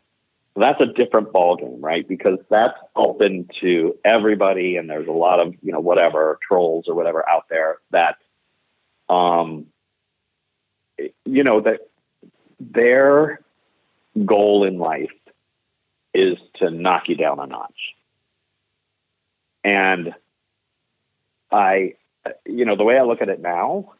[0.55, 2.07] that's a different ballgame, right?
[2.07, 6.95] Because that's open to everybody, and there's a lot of you know whatever trolls or
[6.95, 8.17] whatever out there that,
[9.09, 9.65] um,
[11.25, 11.81] you know that
[12.59, 13.41] their
[14.25, 15.11] goal in life
[16.13, 17.95] is to knock you down a notch,
[19.65, 20.13] and
[21.51, 21.95] I,
[22.45, 23.93] you know, the way I look at it now,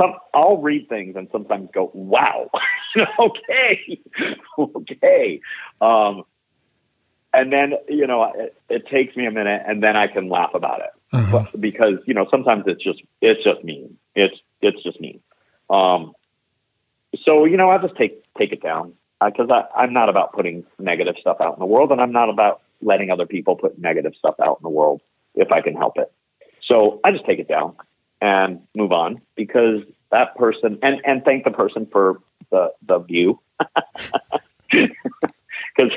[0.00, 2.50] some I'll read things and sometimes go, "Wow."
[3.18, 4.00] okay,
[4.58, 5.40] okay.
[5.80, 6.24] Um,
[7.32, 10.54] and then you know it, it, takes me a minute, and then I can laugh
[10.54, 11.46] about it uh-huh.
[11.52, 13.96] but, because you know sometimes it's just it's just mean.
[14.14, 15.20] It's it's just mean.
[15.70, 16.12] Um,
[17.24, 18.94] so you know I'll just take take it down
[19.24, 22.30] because uh, I'm not about putting negative stuff out in the world, and I'm not
[22.30, 25.00] about letting other people put negative stuff out in the world
[25.34, 26.12] if I can help it.
[26.62, 27.76] So I just take it down
[28.20, 33.40] and move on because that person and and thank the person for the the view
[34.70, 35.92] because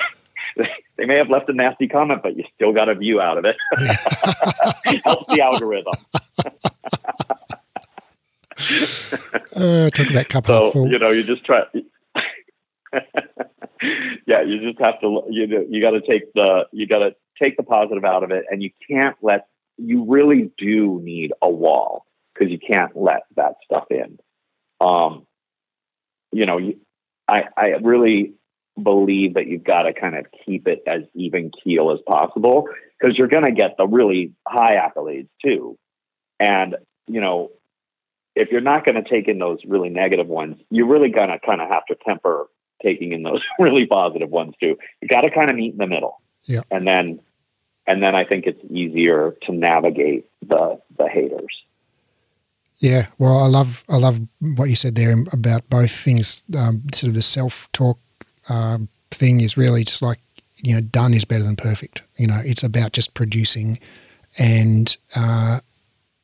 [0.97, 3.45] they may have left a nasty comment, but you still got a view out of
[3.45, 3.55] it.
[5.05, 5.93] Helps the algorithm.
[9.55, 10.89] uh, talk about cup so, full.
[10.89, 11.61] You know, you just try.
[14.25, 15.21] yeah, you just have to.
[15.29, 18.31] You know, you got to take the you got to take the positive out of
[18.31, 19.47] it, and you can't let.
[19.77, 22.05] You really do need a wall
[22.39, 24.19] because you can't let that stuff in.
[24.79, 25.25] Um,
[26.31, 26.59] you know,
[27.27, 28.33] I, I really
[28.81, 32.67] believe that you've got to kind of keep it as even keel as possible
[32.99, 35.77] because you're going to get the really high accolades too.
[36.39, 36.77] And,
[37.07, 37.51] you know,
[38.35, 41.39] if you're not going to take in those really negative ones, you're really going to
[41.39, 42.47] kind of have to temper
[42.81, 44.77] taking in those really positive ones too.
[45.01, 46.21] You got to kind of meet in the middle.
[46.43, 46.61] Yeah.
[46.71, 47.19] And then,
[47.85, 51.53] and then I think it's easier to navigate the, the haters.
[52.79, 56.43] Yeah, well, I love I love what you said there about both things.
[56.57, 57.99] Um, sort of the self talk
[58.49, 58.79] uh,
[59.11, 60.19] thing is really just like
[60.61, 62.01] you know, done is better than perfect.
[62.17, 63.79] You know, it's about just producing,
[64.37, 65.59] and uh,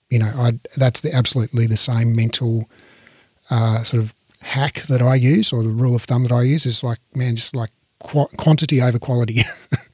[0.10, 2.70] you know, I that's the absolutely the same mental
[3.50, 6.66] uh, sort of hack that I use, or the rule of thumb that I use
[6.66, 9.42] is like, man, just like qu- quantity over quality.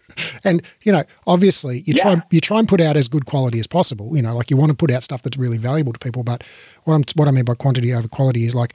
[0.44, 2.04] and you know, obviously, you yeah.
[2.04, 4.16] try you try and put out as good quality as possible.
[4.16, 6.24] You know, like you want to put out stuff that's really valuable to people.
[6.24, 6.44] But
[6.84, 8.74] what I'm what I mean by quantity over quality is like,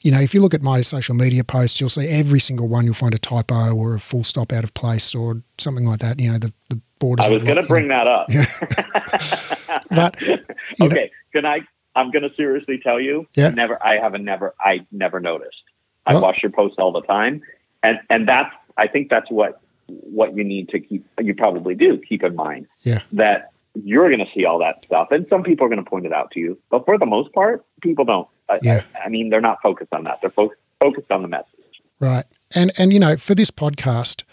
[0.00, 2.84] you know, if you look at my social media posts, you'll see every single one
[2.84, 6.20] you'll find a typo or a full stop out of place or something like that.
[6.20, 7.26] You know, the the borders.
[7.26, 8.28] I was going to bring that up.
[9.90, 10.44] but okay,
[10.80, 11.60] know, can I?
[11.96, 13.26] I'm going to seriously tell you.
[13.34, 13.50] Yeah.
[13.50, 13.82] Never.
[13.84, 14.54] I haven't never.
[14.60, 15.62] I never noticed.
[16.06, 17.42] I well, watch your posts all the time,
[17.82, 18.54] and and that's.
[18.76, 22.66] I think that's what what you need to keep, you probably do keep in mind
[22.80, 23.00] yeah.
[23.12, 25.08] that you're going to see all that stuff.
[25.10, 26.58] And some people are going to point it out to you.
[26.70, 28.28] But for the most part, people don't.
[28.62, 28.82] Yeah.
[28.94, 30.20] I, I mean, they're not focused on that.
[30.20, 31.54] They're fo- focused on the message.
[32.00, 32.24] Right.
[32.54, 34.24] And, and, you know, for this podcast,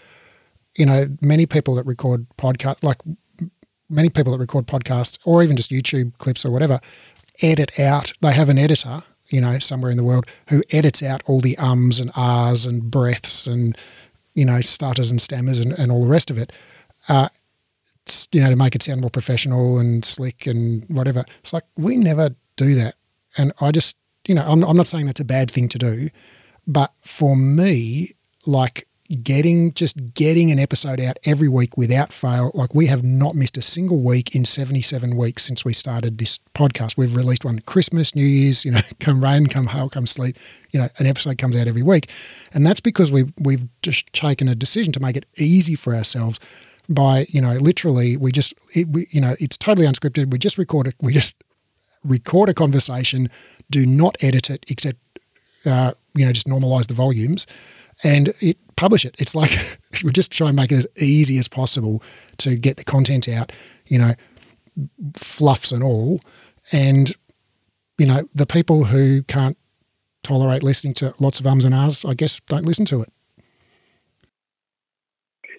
[0.78, 3.02] you know, many people that record podcast, like
[3.90, 6.80] many people that record podcasts or even just YouTube clips or whatever,
[7.42, 11.24] edit out, they have an editor, you know, somewhere in the world who edits out
[11.26, 13.78] all the ums and ahs and breaths and,
[14.36, 16.52] you know, stutters and stammers and, and all the rest of it,
[17.10, 17.30] uh,
[18.32, 21.26] you know, to make it sound more professional and slick and whatever.
[21.42, 22.96] It's like we never do that.
[23.38, 23.96] And I just,
[24.28, 26.10] you know, I'm, I'm not saying that's a bad thing to do,
[26.68, 28.12] but for me,
[28.46, 28.88] like
[29.22, 32.52] getting just getting an episode out every week without fail.
[32.54, 36.40] Like we have not missed a single week in 77 weeks since we started this
[36.56, 36.98] podcast.
[36.98, 40.38] We've released one Christmas, New Year's, you know, come rain, come hail, come sleet,
[40.72, 42.10] you know, an episode comes out every week.
[42.54, 46.40] And that's because we've we've just taken a decision to make it easy for ourselves
[46.90, 50.32] by, you know, literally we just it, we, you know, it's totally unscripted.
[50.32, 51.36] We just record it we just
[52.04, 53.30] record a conversation,
[53.70, 54.98] do not edit it except
[55.66, 57.46] uh, you know, just normalize the volumes
[58.04, 59.16] and it publish it.
[59.20, 59.52] It's like
[60.04, 62.02] we just try and make it as easy as possible
[62.38, 63.52] to get the content out,
[63.88, 64.14] you know,
[65.16, 66.20] fluffs and all.
[66.72, 67.14] And,
[67.98, 69.58] you know, the people who can't
[70.24, 73.12] tolerate listening to lots of ums and ahs, I guess, don't listen to it.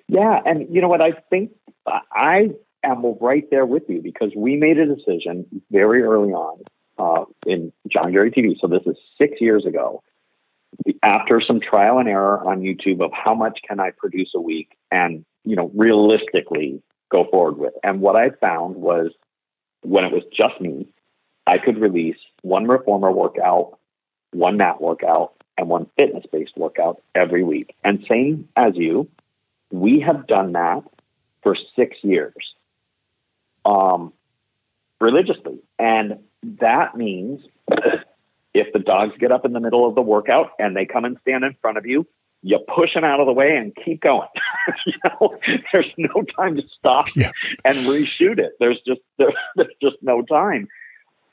[0.09, 0.41] Yeah.
[0.45, 1.03] And you know what?
[1.03, 1.53] I think
[1.87, 2.51] I
[2.85, 6.63] am right there with you because we made a decision very early on
[6.99, 8.55] uh, in John Garey TV.
[8.61, 10.03] So this is six years ago
[11.03, 14.77] after some trial and error on YouTube of how much can I produce a week,
[14.91, 17.75] and you know, realistically go forward with.
[17.83, 19.13] And what I found was
[19.83, 20.89] when it was just me,
[21.47, 23.79] I could release one reformer workout,
[24.33, 27.75] one mat workout, and one fitness based workout every week.
[27.85, 29.09] And same as you,
[29.71, 30.83] we have done that
[31.43, 32.35] for six years
[33.65, 34.13] um,
[35.01, 35.61] religiously.
[35.79, 36.19] And
[36.61, 37.43] that means
[38.59, 41.19] if the dogs get up in the middle of the workout and they come and
[41.23, 42.07] stand in front of you,
[42.43, 44.29] you push them out of the way and keep going.
[44.87, 45.37] you know,
[45.73, 47.33] there's no time to stop yeah.
[47.65, 48.53] and reshoot it.
[48.61, 50.69] There's just there, there's just no time.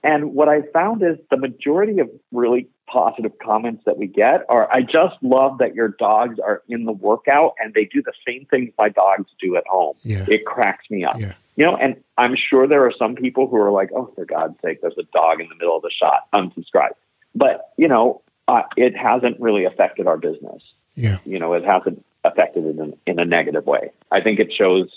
[0.06, 4.70] And what I found is the majority of really positive comments that we get are
[4.70, 8.46] I just love that your dogs are in the workout and they do the same
[8.50, 9.96] things my dogs do at home.
[10.02, 10.26] Yeah.
[10.28, 11.20] It cracks me up.
[11.20, 11.34] Yeah.
[11.56, 14.56] You know, and I'm sure there are some people who are like, oh, for God's
[14.64, 16.94] sake, there's a dog in the middle of the shot, unsubscribe.
[17.36, 20.62] But, you know, uh, it hasn't really affected our business.
[20.94, 21.18] Yeah.
[21.26, 23.92] You know, it hasn't affected it in, in a negative way.
[24.12, 24.90] I think it shows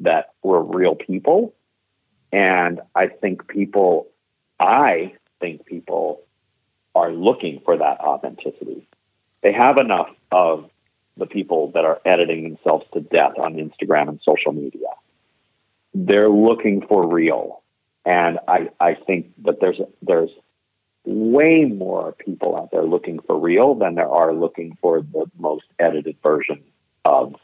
[0.00, 1.54] that we're real people.
[2.32, 4.08] And I think people
[4.58, 6.22] I think people
[6.94, 8.88] are looking for that authenticity.
[9.42, 10.70] They have enough of
[11.16, 14.88] the people that are editing themselves to death on Instagram and social media.
[15.94, 17.62] They're looking for real.
[18.04, 20.30] And I, I think that there's there's
[21.06, 25.64] way more people out there looking for real than there are looking for the most
[25.78, 26.62] edited version
[27.04, 27.34] of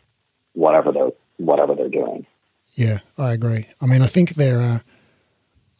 [0.52, 2.26] whatever they're whatever they're doing.
[2.74, 3.66] Yeah, I agree.
[3.80, 4.82] I mean, I think there are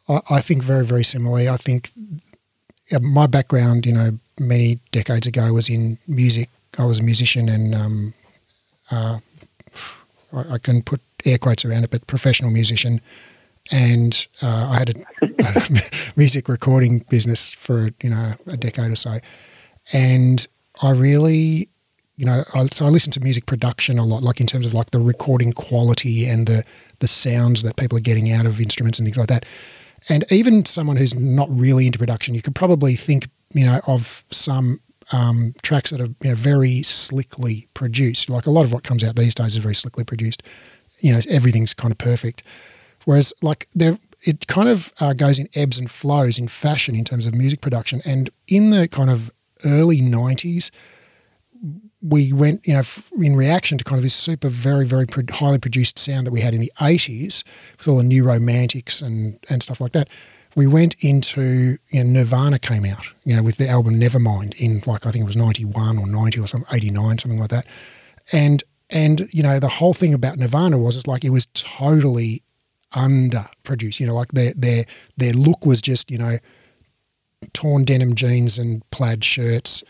[0.07, 1.49] I, I think very, very similarly.
[1.49, 1.91] I think
[3.01, 6.49] my background, you know, many decades ago was in music.
[6.77, 8.13] I was a musician and um,
[8.91, 9.19] uh,
[10.33, 12.99] I, can put air quotes around it, but professional musician.
[13.71, 15.81] And uh, I had a, a,
[16.15, 19.19] music recording business for you know a decade or so,
[19.93, 20.45] and
[20.81, 21.69] I really,
[22.17, 24.73] you know, I, so I listened to music production a lot, like in terms of
[24.73, 26.65] like the recording quality and the
[26.99, 29.45] the sounds that people are getting out of instruments and things like that.
[30.09, 34.25] And even someone who's not really into production, you could probably think, you know, of
[34.31, 38.29] some um, tracks that are you know, very slickly produced.
[38.29, 40.43] Like a lot of what comes out these days is very slickly produced.
[40.99, 42.43] You know, everything's kind of perfect.
[43.05, 47.03] Whereas, like, there, it kind of uh, goes in ebbs and flows in fashion in
[47.03, 48.01] terms of music production.
[48.05, 49.31] And in the kind of
[49.65, 50.71] early 90s,
[52.01, 52.83] we went, you know,
[53.17, 56.53] in reaction to kind of this super, very, very highly produced sound that we had
[56.53, 57.43] in the 80s
[57.77, 60.09] with all the new romantics and, and stuff like that.
[60.55, 64.83] We went into, you know, Nirvana came out, you know, with the album Nevermind in
[64.85, 67.65] like, I think it was 91 or 90 or something, 89, something like that.
[68.31, 72.43] And, and, you know, the whole thing about Nirvana was it's like it was totally
[72.93, 74.85] underproduced, you know, like their, their,
[75.17, 76.37] their look was just, you know,
[77.53, 79.83] torn denim jeans and plaid shirts,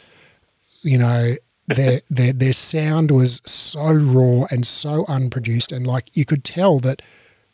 [0.82, 1.36] you know,
[1.68, 6.80] their their their sound was so raw and so unproduced, and like you could tell
[6.80, 7.02] that,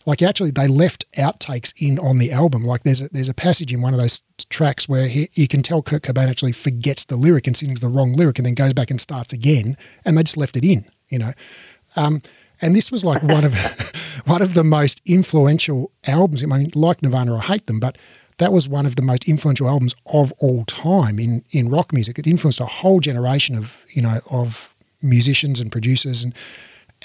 [0.05, 2.65] like actually they left outtakes in on the album.
[2.65, 5.61] Like there's a, there's a passage in one of those tracks where he, you can
[5.61, 8.73] tell Kurt Cobain actually forgets the lyric and sings the wrong lyric, and then goes
[8.73, 11.33] back and starts again, and they just left it in, you know.
[11.95, 12.21] Um,
[12.61, 13.53] and this was like one of
[14.25, 16.43] one of the most influential albums.
[16.43, 17.97] I mean, like Nirvana, I hate them, but
[18.37, 22.19] that was one of the most influential albums of all time in in rock music.
[22.19, 26.33] It influenced a whole generation of you know of musicians and producers and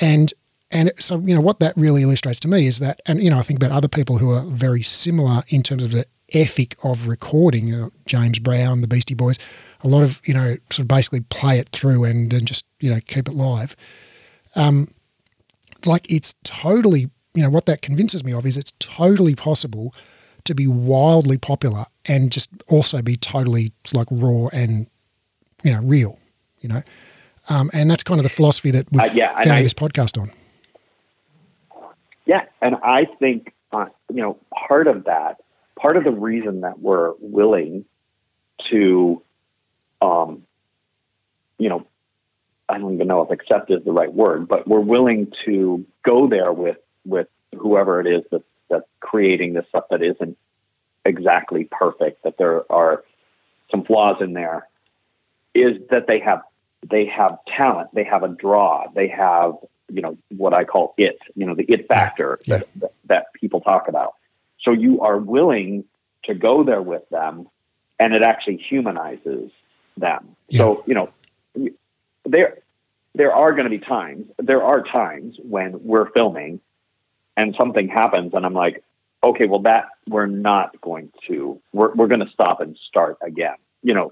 [0.01, 0.33] and
[0.71, 3.39] and so you know what that really illustrates to me is that and you know
[3.39, 7.07] I think about other people who are very similar in terms of the ethic of
[7.07, 7.69] recording.
[7.69, 9.39] You know, James Brown, the Beastie Boys,
[9.83, 12.91] a lot of you know sort of basically play it through and and just you
[12.91, 13.77] know keep it live.
[14.57, 14.89] Um,
[15.87, 19.95] like it's totally you know what that convinces me of is it's totally possible
[20.45, 24.87] to be wildly popular and just also be totally like raw and
[25.63, 26.19] you know real,
[26.61, 26.83] you know.
[27.51, 30.31] Um, and that's kind of the philosophy that we've uh, yeah, found this podcast on.
[32.27, 35.41] Yeah, and I think uh, you know part of that,
[35.77, 37.85] part of the reason that we're willing
[38.71, 39.21] to,
[40.01, 40.45] um,
[41.59, 41.87] you know,
[42.69, 46.29] I don't even know if accept is the right word, but we're willing to go
[46.29, 50.39] there with with whoever it is that that's creating this stuff that isn't
[51.05, 53.05] exactly perfect, that there are
[53.71, 54.67] some flaws in there,
[55.55, 56.43] is that they have
[56.89, 59.55] they have talent, they have a draw, they have
[59.91, 62.59] you know what I call it, you know the it factor yeah.
[62.59, 64.15] That, that, that people talk about.
[64.63, 65.85] So you are willing
[66.25, 67.49] to go there with them,
[68.01, 69.51] and it actually humanizes
[69.99, 70.37] them.
[70.49, 70.59] Yeah.
[70.59, 71.11] So you know
[72.25, 72.59] there
[73.15, 76.61] there are going to be times there are times when we're filming
[77.37, 78.83] and something happens and i'm like
[79.23, 83.57] okay well that we're not going to we're, we're going to stop and start again
[83.83, 84.11] you know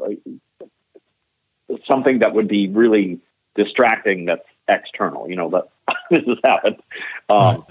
[1.86, 3.20] something that would be really
[3.54, 5.68] distracting that's external you know that
[6.10, 6.76] this has happened.
[7.28, 7.64] Um.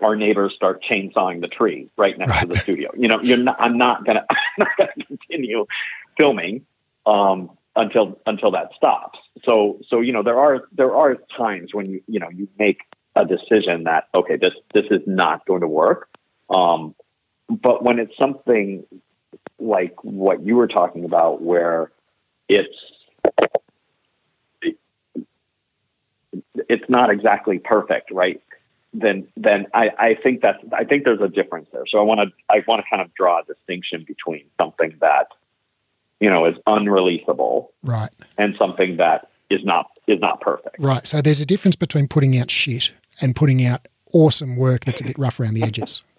[0.00, 2.42] Our neighbors start chainsawing the tree right next right.
[2.42, 2.92] to the studio.
[2.96, 4.28] You know, you're not, I'm not not
[4.78, 5.66] gonna continue
[6.16, 6.64] filming
[7.04, 9.18] um, until until that stops.
[9.44, 12.80] So, so you know, there are there are times when you you know you make
[13.16, 16.08] a decision that okay, this this is not going to work.
[16.50, 16.94] Um,
[17.48, 18.84] but when it's something
[19.58, 21.90] like what you were talking about, where
[22.48, 22.76] it's
[26.68, 28.42] it's not exactly perfect, right?
[28.92, 31.84] Then then I, I think that's I think there's a difference there.
[31.88, 35.28] So I want to I want to kind of draw a distinction between something that
[36.20, 40.76] you know is unreleasable, right, and something that is not is not perfect.
[40.78, 41.06] Right.
[41.06, 42.90] So there's a difference between putting out shit
[43.20, 46.02] and putting out awesome work that's a bit rough around the edges.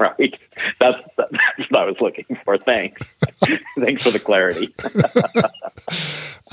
[0.00, 0.34] right.
[0.80, 2.58] That's, that's what I was looking for.
[2.58, 3.14] Thanks.
[3.78, 4.74] Thanks for the clarity.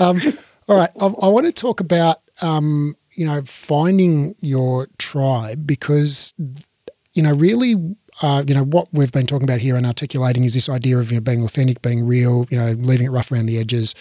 [0.00, 0.20] um,
[0.68, 0.90] all right.
[1.00, 6.34] I, I, want to talk about, um, you know, finding your tribe because,
[7.14, 7.74] you know, really,
[8.22, 11.10] uh, you know, what we've been talking about here and articulating is this idea of,
[11.10, 13.94] you know, being authentic, being real, you know, leaving it rough around the edges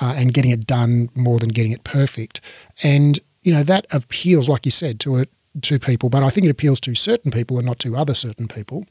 [0.00, 2.40] uh, and getting it done more than getting it perfect.
[2.82, 5.26] And, you know, that appeals, like you said, to a,
[5.62, 8.48] to people, but I think it appeals to certain people and not to other certain
[8.48, 8.86] people.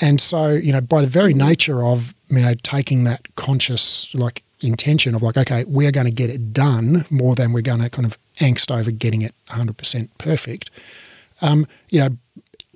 [0.00, 4.42] And so, you know, by the very nature of, you know, taking that conscious like
[4.60, 7.90] intention of like, okay, we're going to get it done more than we're going to
[7.90, 10.70] kind of angst over getting it 100% perfect.
[11.42, 12.16] Um, you know,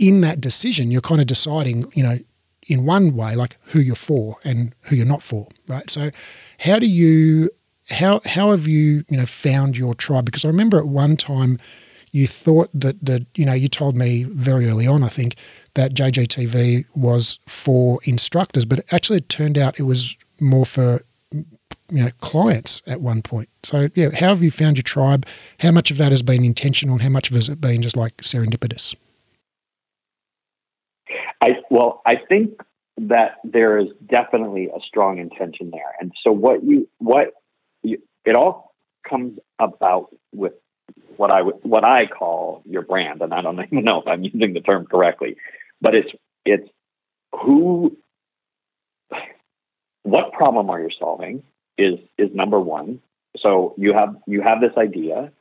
[0.00, 2.18] in that decision, you're kind of deciding, you know,
[2.66, 5.88] in one way, like who you're for and who you're not for, right?
[5.90, 6.10] So,
[6.58, 7.50] how do you,
[7.90, 10.24] how how have you, you know, found your tribe?
[10.24, 11.58] Because I remember at one time
[12.12, 15.36] you thought that that you know you told me very early on, I think,
[15.74, 22.04] that JGTV was for instructors, but actually it turned out it was more for you
[22.04, 23.48] know clients at one point.
[23.64, 25.26] So yeah, how have you found your tribe?
[25.58, 27.96] How much of that has been intentional, and how much of it has been just
[27.96, 28.94] like serendipitous?
[31.40, 32.60] I well, I think
[32.98, 37.34] that there is definitely a strong intention there, and so what you what
[37.82, 38.74] you, it all
[39.08, 40.52] comes about with
[41.16, 44.52] what I what I call your brand, and I don't even know if I'm using
[44.52, 45.36] the term correctly,
[45.80, 46.10] but it's
[46.44, 46.68] it's
[47.32, 47.96] who
[50.02, 51.42] what problem are you solving
[51.78, 53.00] is is number one.
[53.38, 55.32] So you have you have this idea,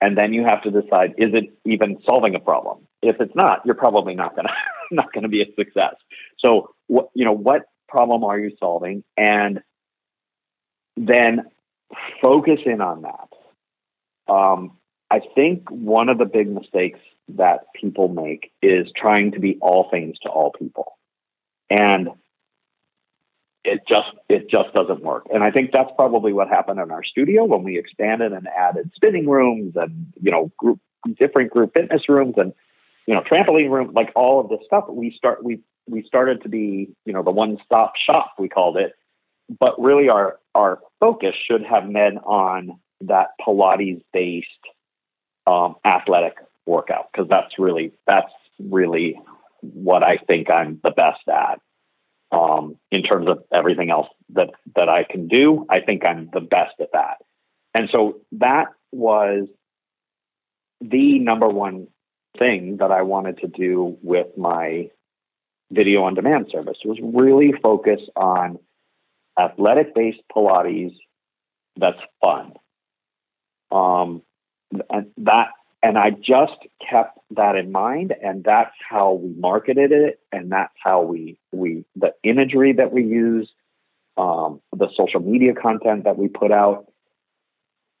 [0.00, 2.87] and then you have to decide is it even solving a problem.
[3.02, 4.52] If it's not, you're probably not gonna
[4.90, 5.94] not gonna be a success.
[6.38, 9.60] So what you know what problem are you solving, and
[10.96, 11.46] then
[12.20, 14.32] focus in on that.
[14.32, 14.78] Um,
[15.10, 17.00] I think one of the big mistakes
[17.36, 20.98] that people make is trying to be all things to all people.
[21.70, 22.08] And
[23.64, 25.26] it just it just doesn't work.
[25.32, 28.90] And I think that's probably what happened in our studio when we expanded and added
[28.94, 30.80] spinning rooms and you know group
[31.18, 32.52] different group fitness rooms and
[33.08, 34.84] you know trampoline room like all of this stuff.
[34.90, 38.76] We start we we started to be you know the one stop shop we called
[38.76, 38.92] it,
[39.58, 44.46] but really our our focus should have been on that Pilates based
[45.46, 46.34] um, athletic
[46.66, 48.30] workout because that's really that's
[48.60, 49.18] really
[49.62, 51.60] what I think I'm the best at.
[52.30, 56.42] Um, in terms of everything else that that I can do, I think I'm the
[56.42, 57.22] best at that.
[57.72, 59.48] And so that was
[60.82, 61.86] the number one
[62.38, 64.90] thing that I wanted to do with my
[65.70, 68.58] video on demand service was really focus on
[69.38, 70.94] athletic based Pilates
[71.78, 72.54] that's fun.
[73.70, 74.22] Um,
[74.90, 75.48] and that
[75.82, 76.58] and I just
[76.90, 81.84] kept that in mind, and that's how we marketed it, and that's how we we
[81.94, 83.48] the imagery that we use,
[84.16, 86.90] um, the social media content that we put out.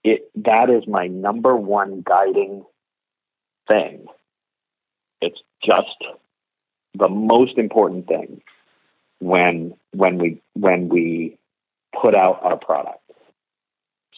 [0.02, 2.64] It that is my number one guiding
[3.68, 4.06] thing.
[5.64, 6.04] Just
[6.94, 8.42] the most important thing
[9.20, 11.38] when when we when we
[12.00, 13.00] put out our product.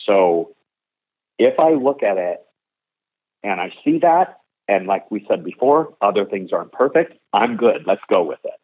[0.07, 0.55] So
[1.39, 2.45] if I look at it
[3.43, 7.85] and I see that, and like we said before, other things aren't perfect, I'm good.
[7.87, 8.55] Let's go with it.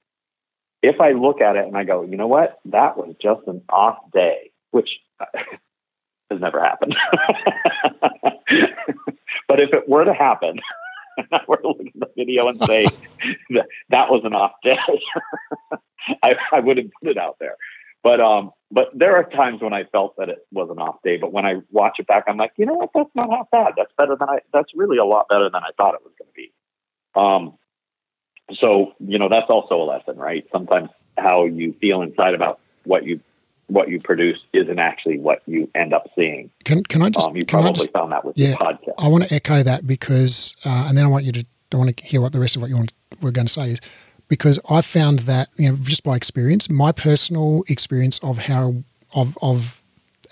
[0.82, 3.62] If I look at it and I go, you know what, that was just an
[3.68, 4.90] off day, which
[6.30, 6.94] has never happened.
[9.48, 10.60] but if it were to happen,
[11.32, 12.86] I were to look at the video and say
[13.50, 14.76] that, that was an off day,
[16.22, 17.56] I, I would have put it out there.
[18.02, 21.16] But um, but there are times when I felt that it was an off day.
[21.16, 22.90] But when I watch it back, I'm like, you know what?
[22.94, 23.72] That's not half bad.
[23.76, 24.38] That's better than I.
[24.52, 26.52] That's really a lot better than I thought it was going to be.
[27.16, 27.58] Um,
[28.60, 30.46] so you know that's also a lesson, right?
[30.52, 33.20] Sometimes how you feel inside about what you
[33.68, 36.50] what you produce isn't actually what you end up seeing.
[36.64, 37.28] Can can I just?
[37.28, 38.94] Um, you probably I just, found that with yeah, your podcast.
[38.98, 41.46] I want to echo that because, uh, and then I want you to.
[41.72, 42.92] I want to hear what the rest of what you want.
[43.20, 43.80] We're going to say is
[44.28, 48.76] because I found that you know just by experience, my personal experience of how
[49.14, 49.82] of of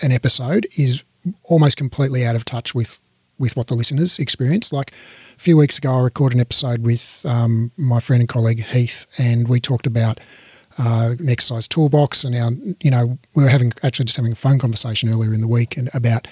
[0.02, 1.02] an episode is
[1.44, 3.00] almost completely out of touch with
[3.38, 4.72] with what the listeners experience.
[4.72, 4.92] Like
[5.36, 9.06] a few weeks ago, I recorded an episode with um, my friend and colleague Heath,
[9.18, 10.20] and we talked about
[10.78, 12.24] uh, an exercise toolbox.
[12.24, 15.40] And our, you know, we were having actually just having a phone conversation earlier in
[15.40, 16.26] the week and about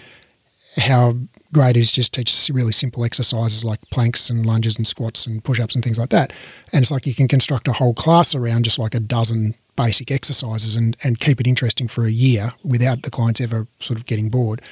[0.77, 1.15] how
[1.53, 5.45] great it is just teach really simple exercises like planks and lunges and squats and
[5.45, 6.33] push-ups and things like that.
[6.73, 10.11] And it's like you can construct a whole class around just like a dozen basic
[10.11, 14.07] exercises and, and keep it interesting for a year without the clients ever sort of
[14.07, 14.63] getting bored.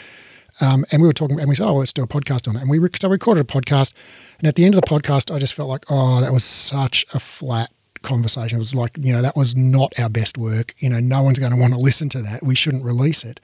[0.61, 2.61] Um, and we were talking, and we said, "Oh, let's do a podcast on it."
[2.61, 3.95] And we so we recorded a podcast,
[4.39, 7.07] and at the end of the podcast, I just felt like, "Oh, that was such
[7.15, 7.71] a flat
[8.03, 8.57] conversation.
[8.57, 10.75] It was like, you know, that was not our best work.
[10.79, 12.43] You know, no one's going to want to listen to that.
[12.43, 13.41] We shouldn't release it."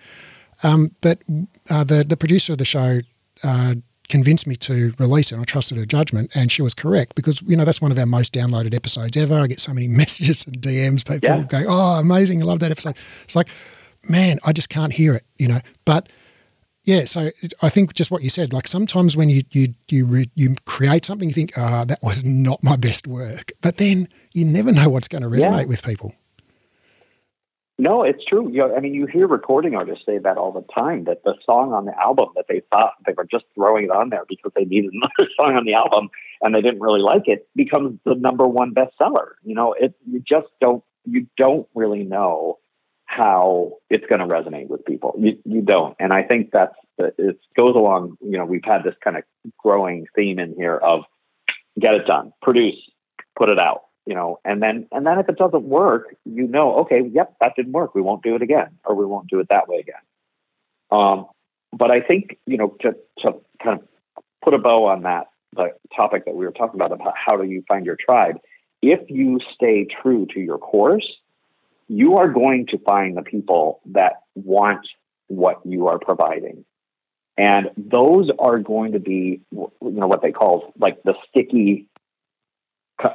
[0.63, 1.19] Um, but
[1.71, 3.01] uh, the the producer of the show
[3.45, 3.75] uh,
[4.09, 5.39] convinced me to release it.
[5.39, 8.07] I trusted her judgment, and she was correct because you know that's one of our
[8.07, 9.35] most downloaded episodes ever.
[9.35, 11.43] I get so many messages and DMs, people Yeah.
[11.45, 12.43] going, "Oh, amazing!
[12.43, 13.49] I love that episode." It's like,
[14.09, 15.61] man, I just can't hear it, you know.
[15.85, 16.09] But
[16.87, 17.31] yeah, so
[17.63, 21.05] I think just what you said, like sometimes when you you you re, you create
[21.05, 24.89] something, you think, "Ah, that was not my best work," but then you never know
[24.89, 25.65] what's going to resonate Yeah.
[25.65, 26.15] with people.
[27.79, 28.49] No, it's true.
[28.51, 31.05] You know, I mean, you hear recording artists say that all the time.
[31.05, 34.09] That the song on the album that they thought they were just throwing it on
[34.09, 36.09] there because they needed another song on the album
[36.41, 39.33] and they didn't really like it becomes the number one bestseller.
[39.45, 42.59] You know, it you just don't you don't really know
[43.07, 45.15] how it's going to resonate with people.
[45.19, 48.19] You you don't, and I think that's it goes along.
[48.21, 49.25] You know, we've had this kind of
[49.59, 51.03] growing theme in here of
[51.79, 52.77] get it done, produce,
[53.37, 56.77] put it out you know, and then and then if it doesn't work, you know,
[56.77, 57.95] okay, yep, that didn't work.
[57.95, 59.95] We won't do it again, or we won't do it that way again.
[60.93, 61.27] Um,
[61.73, 63.89] but I think you know to to kind of
[64.45, 67.45] put a bow on that the topic that we were talking about about how do
[67.45, 68.37] you find your tribe.
[68.81, 71.07] If you stay true to your course,
[71.89, 74.87] you are going to find the people that want
[75.29, 76.65] what you are providing.
[77.39, 81.89] And those are going to be, you know, what they call like the sticky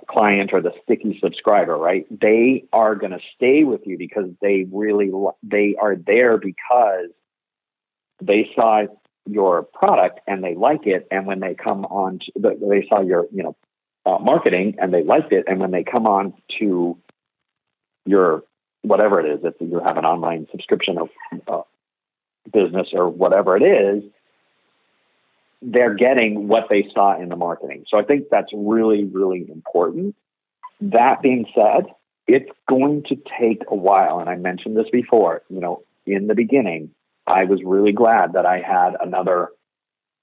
[0.07, 2.05] client or the sticky subscriber, right?
[2.11, 5.11] They are going to stay with you because they really
[5.41, 7.09] they are there because
[8.21, 8.83] they saw
[9.25, 13.25] your product and they like it, and when they come on, to, they saw your
[13.31, 13.55] you know
[14.05, 16.97] uh, marketing and they liked it, and when they come on to
[18.05, 18.43] your
[18.81, 21.09] whatever it is, if you have an online subscription of
[21.47, 21.61] uh,
[22.51, 24.03] business or whatever it is,
[25.61, 27.85] they're getting what they saw in the marketing.
[27.87, 30.15] So I think that's really, really important.
[30.81, 31.85] That being said,
[32.27, 34.19] it's going to take a while.
[34.19, 36.91] And I mentioned this before, you know, in the beginning,
[37.27, 39.49] I was really glad that I had another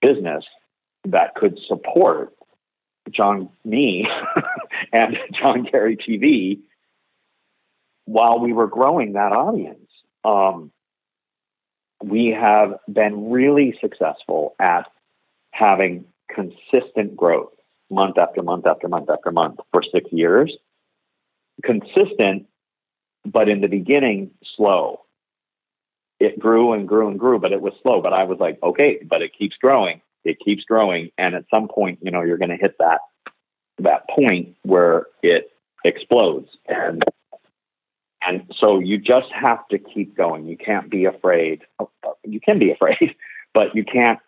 [0.03, 0.45] business
[1.05, 2.33] that could support
[3.11, 4.07] John, me,
[4.93, 6.59] and John Garey TV
[8.09, 9.91] while we were growing that audience.
[10.25, 10.73] Um,
[12.03, 14.87] we have been really successful at
[15.51, 17.53] having consistent growth
[17.91, 20.57] month after month after month after month for six years.
[21.63, 22.47] Consistent,
[23.27, 25.01] but in the beginning, slow.
[26.19, 28.01] It grew and grew and grew, but it was slow.
[28.01, 30.01] But I was like, okay, but it keeps growing.
[30.25, 31.11] It keeps growing.
[31.19, 33.01] And at some point, you know, you're going to hit that,
[33.81, 35.51] that point where it
[35.85, 36.49] explodes.
[36.67, 37.05] And,
[38.23, 40.47] and so you just have to keep going.
[40.47, 41.63] You can't be afraid.
[42.25, 43.15] You can be afraid,
[43.55, 44.19] but you can't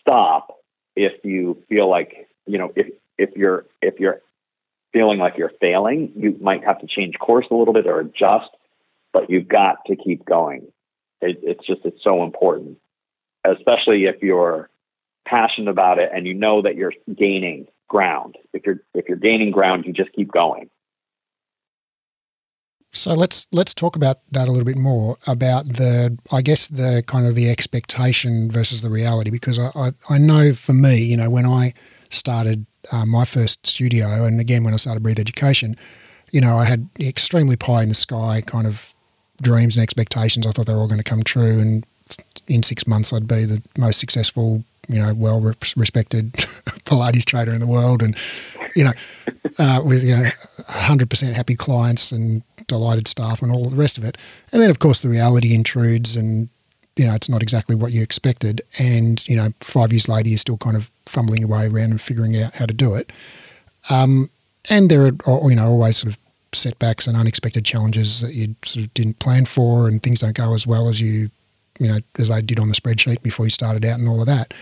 [0.00, 0.58] stop
[0.96, 2.88] if you feel like you know if
[3.18, 4.20] if you're if you're
[4.92, 8.48] feeling like you're failing you might have to change course a little bit or adjust
[9.12, 10.66] but you've got to keep going
[11.20, 12.78] it, it's just it's so important
[13.44, 14.70] especially if you're
[15.26, 19.50] passionate about it and you know that you're gaining ground if you're if you're gaining
[19.50, 20.70] ground you just keep going
[22.94, 27.02] So let's let's talk about that a little bit more about the I guess the
[27.06, 31.16] kind of the expectation versus the reality because I I, I know for me you
[31.16, 31.74] know when I
[32.10, 35.74] started uh, my first studio and again when I started Breathe Education
[36.30, 38.94] you know I had extremely pie in the sky kind of
[39.42, 40.46] dreams and expectations.
[40.46, 41.84] I thought they were all going to come true and
[42.46, 46.32] in six months I'd be the most successful you know well respected
[46.84, 48.16] Pilates trainer in the world and
[48.74, 48.92] you know
[49.58, 54.04] uh, with you know 100% happy clients and delighted staff and all the rest of
[54.04, 54.16] it.
[54.52, 56.48] And then, of course, the reality intrudes, and
[56.96, 58.62] you know it's not exactly what you expected.
[58.78, 62.00] And you know, five years later, you're still kind of fumbling your way around and
[62.00, 63.12] figuring out how to do it.
[63.90, 64.30] Um,
[64.70, 66.18] and there are you know always sort of
[66.52, 70.54] setbacks and unexpected challenges that you sort of didn't plan for, and things don't go
[70.54, 71.30] as well as you,
[71.78, 74.26] you know, as they did on the spreadsheet before you started out, and all of
[74.26, 74.54] that.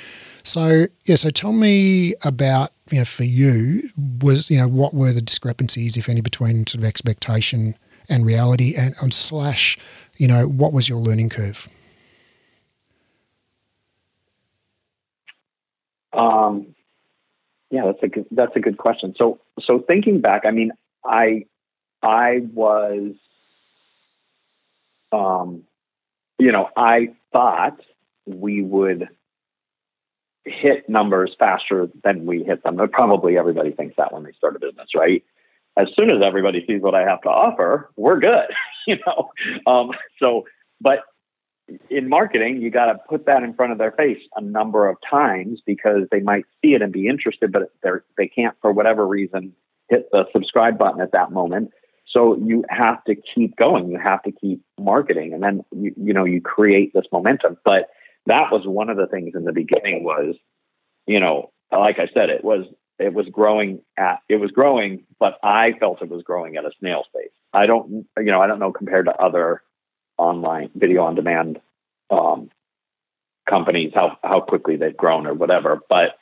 [0.44, 3.90] So yeah, so tell me about you know for you
[4.20, 7.74] was you know what were the discrepancies, if any, between sort of expectation
[8.09, 9.78] and reality, and on slash,
[10.18, 11.68] you know, what was your learning curve?
[16.12, 16.74] Um,
[17.70, 19.14] yeah, that's a good, that's a good question.
[19.16, 20.72] So so thinking back, I mean,
[21.05, 21.47] I
[22.03, 23.14] I was,
[25.11, 25.62] um,
[26.38, 27.80] you know, I thought
[28.26, 29.09] we would
[30.45, 32.78] hit numbers faster than we hit them.
[32.93, 35.24] Probably everybody thinks that when they start a business, right?
[35.76, 38.49] As soon as everybody sees what I have to offer, we're good,
[38.86, 39.30] you know.
[39.66, 39.90] Um,
[40.20, 40.45] so,
[40.80, 41.01] but
[41.90, 44.97] in marketing, you got to put that in front of their face a number of
[45.09, 49.07] times because they might see it and be interested, but they're they can't for whatever
[49.07, 49.55] reason
[49.88, 51.70] hit the subscribe button at that moment.
[52.09, 53.90] So you have to keep going.
[53.90, 57.57] You have to keep marketing, and then you, you know you create this momentum.
[57.64, 57.88] But
[58.26, 60.36] that was one of the things in the beginning was,
[61.06, 62.66] you know, like I said, it was
[62.98, 66.70] it was growing at it was growing, but I felt it was growing at a
[66.78, 67.30] snail's pace.
[67.52, 69.62] I don't, you know, I don't know compared to other
[70.18, 71.60] online video on demand
[72.10, 72.50] um,
[73.48, 76.18] companies how how quickly they've grown or whatever, but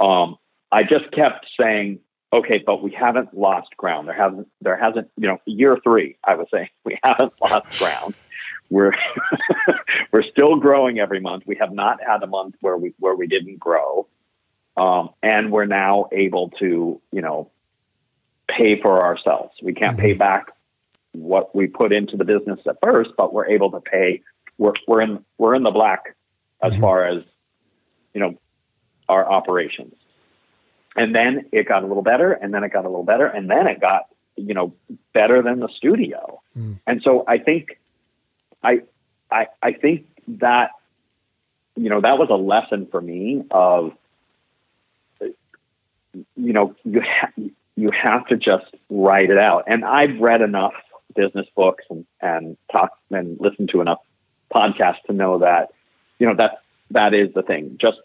[0.00, 0.36] um,
[0.70, 2.00] I just kept saying,
[2.32, 4.08] okay, but we haven't lost ground.
[4.08, 6.16] There hasn't there hasn't you know year three.
[6.24, 8.14] I was saying we haven't lost ground.
[8.70, 8.92] We're
[10.12, 11.44] we're still growing every month.
[11.46, 14.06] We have not had a month where we where we didn't grow,
[14.76, 17.50] um, and we're now able to you know
[18.48, 19.54] pay for ourselves.
[19.62, 20.18] We can't pay mm-hmm.
[20.18, 20.52] back
[21.12, 24.22] what we put into the business at first, but we're able to pay.
[24.58, 26.16] We're we're in we're in the black
[26.62, 26.80] as mm-hmm.
[26.80, 27.22] far as
[28.12, 28.38] you know
[29.08, 29.94] our operations.
[30.96, 33.50] And then it got a little better, and then it got a little better, and
[33.50, 34.06] then it got
[34.36, 34.74] you know
[35.12, 36.40] better than the studio.
[36.56, 36.80] Mm.
[36.86, 37.78] And so I think
[38.64, 38.82] I
[39.30, 40.70] I I think that
[41.76, 43.92] you know that was a lesson for me of
[45.20, 47.32] you know you ha-
[47.76, 49.64] you have to just write it out.
[49.66, 50.74] And I've read enough
[51.14, 54.00] business books and, and talk and listen to enough
[54.54, 55.70] podcasts to know that,
[56.18, 57.78] you know, that that is the thing.
[57.80, 57.98] Just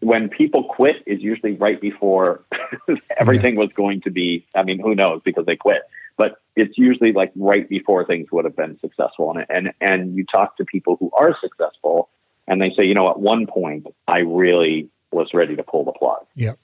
[0.00, 2.44] when people quit is usually right before
[3.16, 3.60] everything yeah.
[3.60, 5.82] was going to be, I mean, who knows because they quit,
[6.16, 9.34] but it's usually like right before things would have been successful.
[9.34, 12.10] And, and, and you talk to people who are successful
[12.46, 15.92] and they say, you know, at one point I really was ready to pull the
[15.92, 16.26] plug.
[16.34, 16.54] Yeah.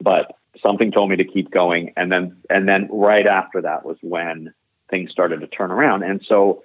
[0.00, 3.96] But something told me to keep going and then and then right after that was
[4.00, 4.52] when
[4.90, 6.62] things started to turn around and so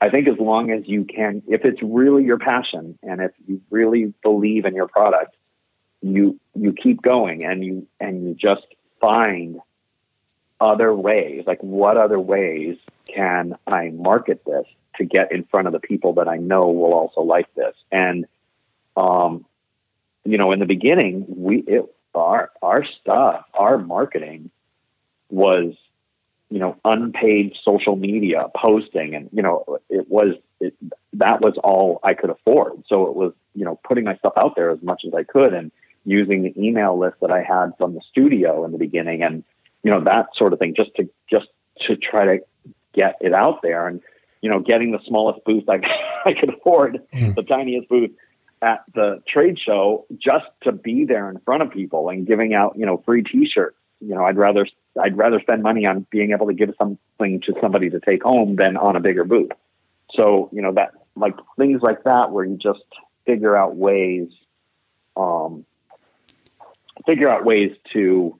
[0.00, 3.60] i think as long as you can if it's really your passion and if you
[3.70, 5.34] really believe in your product
[6.00, 8.66] you you keep going and you and you just
[9.00, 9.58] find
[10.60, 11.44] other ways?
[11.46, 16.14] Like what other ways can i market this to get in front of the people
[16.14, 17.74] that i know will also like this?
[17.90, 18.26] And
[18.96, 19.44] um
[20.24, 24.50] you know in the beginning we it our our stuff, our marketing
[25.30, 25.74] was,
[26.50, 30.74] you know, unpaid social media posting, and you know, it was it,
[31.14, 32.84] that was all I could afford.
[32.86, 35.54] So it was, you know, putting my stuff out there as much as I could,
[35.54, 35.70] and
[36.04, 39.44] using the email list that I had from the studio in the beginning, and
[39.82, 41.48] you know, that sort of thing, just to just
[41.86, 42.38] to try to
[42.94, 44.00] get it out there, and
[44.40, 45.80] you know, getting the smallest booth I,
[46.24, 47.34] I could afford, mm.
[47.34, 48.10] the tiniest booth
[48.60, 52.76] at the trade show just to be there in front of people and giving out,
[52.76, 53.76] you know, free t-shirts.
[54.00, 54.66] You know, I'd rather
[55.00, 58.56] I'd rather spend money on being able to give something to somebody to take home
[58.56, 59.50] than on a bigger booth.
[60.14, 62.84] So, you know, that like things like that where you just
[63.26, 64.28] figure out ways
[65.16, 65.66] um
[67.06, 68.38] figure out ways to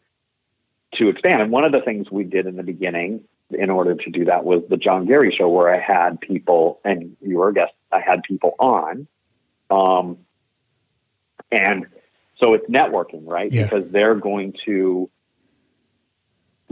[0.95, 1.43] to expand.
[1.43, 4.45] And one of the things we did in the beginning in order to do that
[4.45, 8.01] was the John Garey show where I had people and you were a guest, I
[8.01, 9.09] had people on
[9.71, 10.19] um,
[11.51, 11.87] and
[12.39, 13.51] so it's networking, right?
[13.51, 13.65] Yeah.
[13.65, 15.11] Because they're going to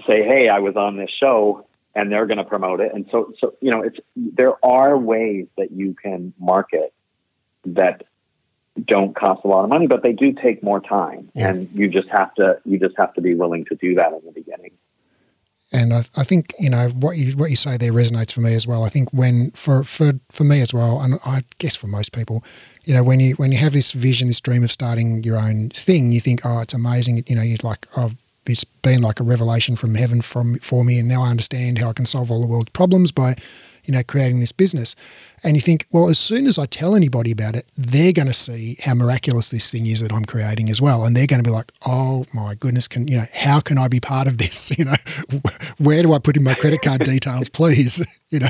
[0.07, 2.93] say, "Hey, I was on this show," and they're going to promote it.
[2.95, 6.93] And so, so you know, it's there are ways that you can market
[7.65, 8.05] that
[8.87, 11.51] don't cost a lot of money, but they do take more time, yeah.
[11.51, 14.21] and you just have to you just have to be willing to do that in
[14.25, 14.73] the beginning.
[15.73, 18.55] And I, I, think you know what you what you say there resonates for me
[18.55, 18.85] as well.
[18.85, 22.45] I think when for for for me as well, and I guess for most people,
[22.85, 25.71] you know, when you when you have this vision, this dream of starting your own
[25.71, 27.25] thing, you think, oh, it's amazing.
[27.27, 28.13] You know, you're like, oh,
[28.47, 31.91] it's been like a revelation from heaven from for me, and now I understand how
[31.91, 33.35] I can solve all the world's problems by,
[33.87, 34.95] you know, creating this business.
[35.43, 38.35] And you think, well, as soon as I tell anybody about it, they're going to
[38.35, 41.05] see how miraculous this thing is that I'm creating as well.
[41.05, 43.89] And they're going to be like, oh my goodness, can, you know, how can I
[43.89, 44.67] be part of this?
[44.77, 44.97] You know,
[45.79, 48.05] where do I put in my credit card details, please?
[48.31, 48.49] You know,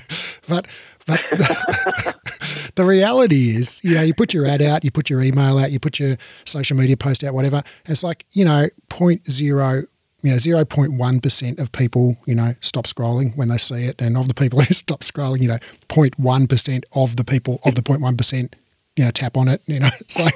[0.49, 0.67] but,
[1.07, 1.21] but
[2.77, 5.71] the reality is, you know, you put your ad out, you put your email out,
[5.71, 6.17] you put your
[6.47, 7.63] social media post out, whatever.
[7.85, 9.83] It's like, you know, point zero
[10.27, 14.03] you know, 0.1% of people, you know, stop scrolling when they see it.
[14.03, 15.59] And of the people who stop scrolling, you know,
[15.89, 18.55] 0.1% of the people of the 0.1%,
[18.97, 19.63] you know, tap on it.
[19.67, 20.35] You know, it's like,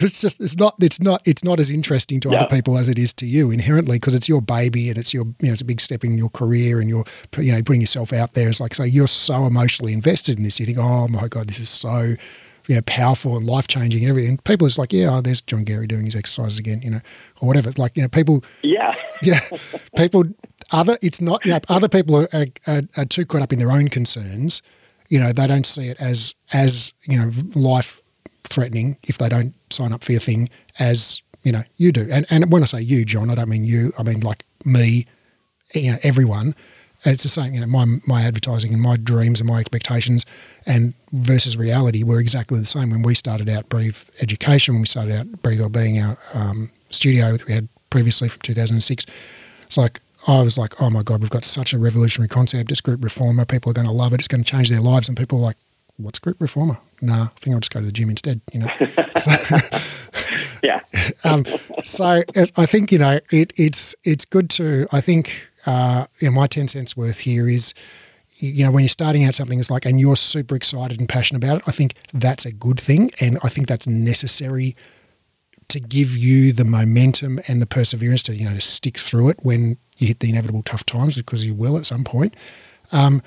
[0.00, 2.38] it's just, it's not, it's not, it's not as interesting to yeah.
[2.38, 5.26] other people as it is to you inherently because it's your baby and it's your,
[5.40, 7.04] you know, it's a big step in your career and you're,
[7.36, 8.48] you know, putting yourself out there.
[8.48, 10.58] It's like, so you're so emotionally invested in this.
[10.58, 12.14] You think, oh my God, this is so,
[12.66, 14.38] you know, powerful and life changing and everything.
[14.38, 17.00] People are just like, yeah, oh, there's John Garey doing his exercises again, you know,
[17.40, 17.72] or whatever.
[17.76, 19.40] Like, you know, people, yeah, yeah,
[19.96, 20.24] people,
[20.70, 23.72] other, it's not, you know, other people are, are, are too caught up in their
[23.72, 24.62] own concerns.
[25.08, 28.00] You know, they don't see it as, as, you know, life
[28.44, 30.48] threatening if they don't sign up for your thing
[30.78, 32.08] as, you know, you do.
[32.10, 35.06] And, and when I say you, John, I don't mean you, I mean like me,
[35.74, 36.54] you know, everyone
[37.04, 40.24] it's the same, you know, my, my advertising and my dreams and my expectations
[40.66, 44.86] and versus reality were exactly the same when we started out Breathe Education, when we
[44.86, 49.06] started out Breathe Wellbeing, our um, studio that we had previously from 2006.
[49.62, 52.70] It's like, I was like, oh my God, we've got such a revolutionary concept.
[52.70, 53.44] It's group reformer.
[53.44, 54.20] People are going to love it.
[54.20, 55.08] It's going to change their lives.
[55.08, 55.56] And people are like,
[55.96, 56.78] what's group reformer?
[57.00, 58.68] Nah, I think I'll just go to the gym instead, you know?
[59.18, 59.32] so,
[60.62, 60.80] yeah.
[61.24, 61.44] um,
[61.82, 62.22] so
[62.56, 65.32] I think, you know, it, it's, it's good to, I think,
[65.66, 67.74] uh, you know, my 10 cents worth here is,
[68.36, 71.42] you know, when you're starting out something, it's like, and you're super excited and passionate
[71.44, 73.10] about it, I think that's a good thing.
[73.20, 74.74] And I think that's necessary
[75.68, 79.38] to give you the momentum and the perseverance to, you know, to stick through it
[79.42, 82.34] when you hit the inevitable tough times, because you will at some point.
[82.90, 83.22] Um,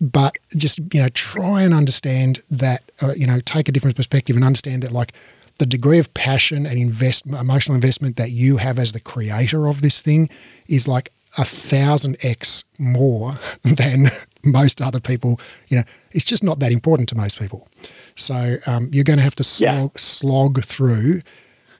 [0.00, 4.36] but just, you know, try and understand that, uh, you know, take a different perspective
[4.36, 5.12] and understand that, like,
[5.58, 9.82] the degree of passion and invest, emotional investment that you have as the creator of
[9.82, 10.30] this thing
[10.68, 14.08] is like a thousand X more than
[14.42, 15.40] most other people.
[15.68, 17.68] You know, it's just not that important to most people.
[18.16, 20.00] So um, you're going to have to slog, yeah.
[20.00, 21.22] slog through,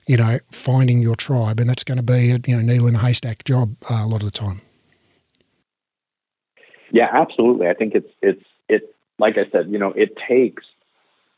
[0.07, 2.95] you know, finding your tribe, and that's going to be a you know needle in
[2.95, 4.61] a haystack job uh, a lot of the time.
[6.91, 7.67] Yeah, absolutely.
[7.67, 8.95] I think it's it's it.
[9.19, 10.63] Like I said, you know, it takes.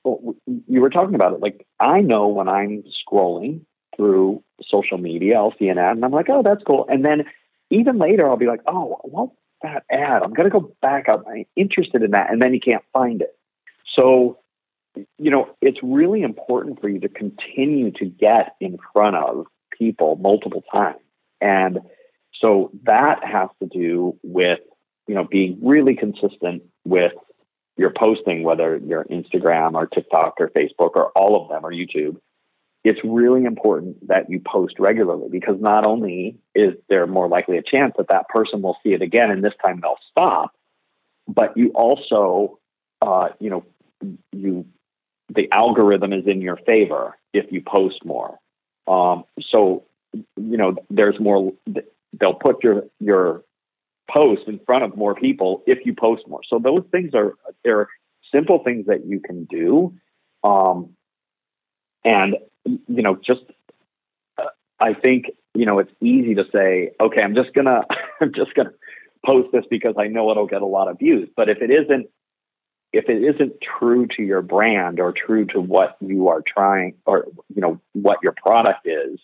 [0.04, 0.36] Well,
[0.68, 1.40] you were talking about it.
[1.40, 3.62] Like I know when I'm scrolling
[3.96, 7.26] through social media, I'll see an ad, and I'm like, oh, that's cool, and then
[7.74, 10.22] even later, I'll be like, oh, what's that ad?
[10.24, 11.08] I'm going to go back.
[11.10, 12.32] I'm interested in that.
[12.32, 13.36] And then you can't find it.
[13.98, 14.40] So,
[15.18, 19.48] you know, it's really important for you to continue to get in front of
[19.78, 21.00] people multiple times.
[21.42, 21.80] And
[22.44, 24.60] so that has to do with,
[25.08, 27.14] you know, being really consistent with
[27.76, 32.18] your posting, whether you're Instagram or TikTok or Facebook or all of them or YouTube
[32.84, 37.64] it's really important that you post regularly because not only is there more likely a
[37.64, 40.54] chance that that person will see it again and this time they'll stop,
[41.28, 42.60] but you also,
[43.02, 43.64] uh, you know,
[44.32, 44.66] you
[45.34, 48.38] the algorithm is in your favor if you post more.
[48.88, 51.54] Um, so, you know, there's more.
[52.20, 53.44] They'll put your your
[54.12, 56.42] post in front of more people if you post more.
[56.48, 57.88] So those things are they're
[58.34, 59.94] simple things that you can do.
[60.44, 60.96] Um,
[62.04, 62.36] and
[62.66, 63.42] you know, just
[64.38, 64.46] uh,
[64.80, 67.82] I think you know it's easy to say, okay, I'm just gonna
[68.22, 68.74] I'm just gonna
[69.26, 71.30] post this because I know it'll get a lot of views.
[71.36, 72.08] But if it isn't
[72.92, 77.26] if it isn't true to your brand or true to what you are trying or
[77.54, 79.20] you know what your product is,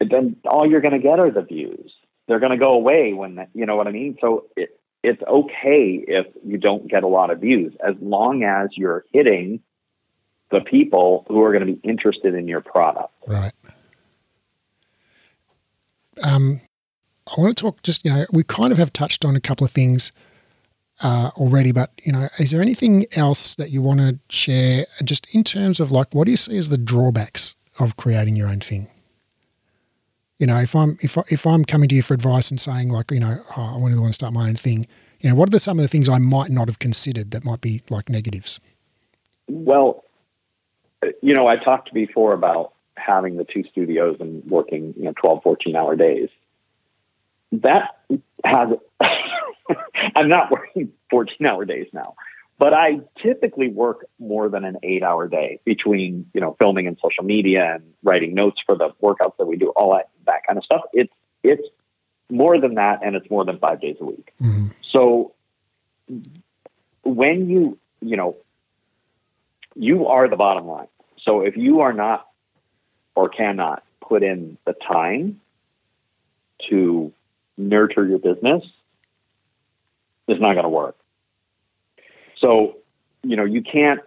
[0.00, 1.92] then all you're going to get are the views.
[2.26, 4.18] They're going to go away when you know what I mean.
[4.20, 8.68] So it, it's okay if you don't get a lot of views as long as
[8.76, 9.60] you're hitting
[10.50, 13.12] the people who are going to be interested in your product.
[13.26, 13.52] Right.
[16.22, 16.60] Um,
[17.26, 19.64] I want to talk just, you know, we kind of have touched on a couple
[19.64, 20.10] of things
[21.02, 25.32] uh, already, but, you know, is there anything else that you want to share just
[25.34, 28.60] in terms of like, what do you see as the drawbacks of creating your own
[28.60, 28.88] thing?
[30.38, 32.90] You know, if I'm if I, if I'm coming to you for advice and saying
[32.90, 34.86] like, you know, oh, I want to start my own thing,
[35.20, 37.44] you know, what are the, some of the things I might not have considered that
[37.44, 38.60] might be like negatives?
[39.48, 40.04] Well,
[41.22, 45.42] you know, I talked before about having the two studios and working, you know, 12,
[45.42, 46.28] 14 hour days.
[47.52, 47.96] That
[48.44, 48.68] has,
[50.16, 52.14] I'm not working 14 hour days now,
[52.58, 56.98] but I typically work more than an eight hour day between, you know, filming and
[57.02, 60.58] social media and writing notes for the workouts that we do, all that, that kind
[60.58, 60.82] of stuff.
[60.92, 61.66] It's, it's
[62.30, 64.32] more than that and it's more than five days a week.
[64.42, 64.66] Mm-hmm.
[64.92, 65.32] So
[67.04, 68.36] when you you know
[69.78, 70.88] you are the bottom line.
[71.22, 72.26] So if you are not
[73.14, 75.40] or cannot put in the time
[76.68, 77.12] to
[77.56, 78.64] nurture your business,
[80.26, 80.96] it's not going to work.
[82.38, 82.78] So,
[83.22, 84.00] you know, you can't,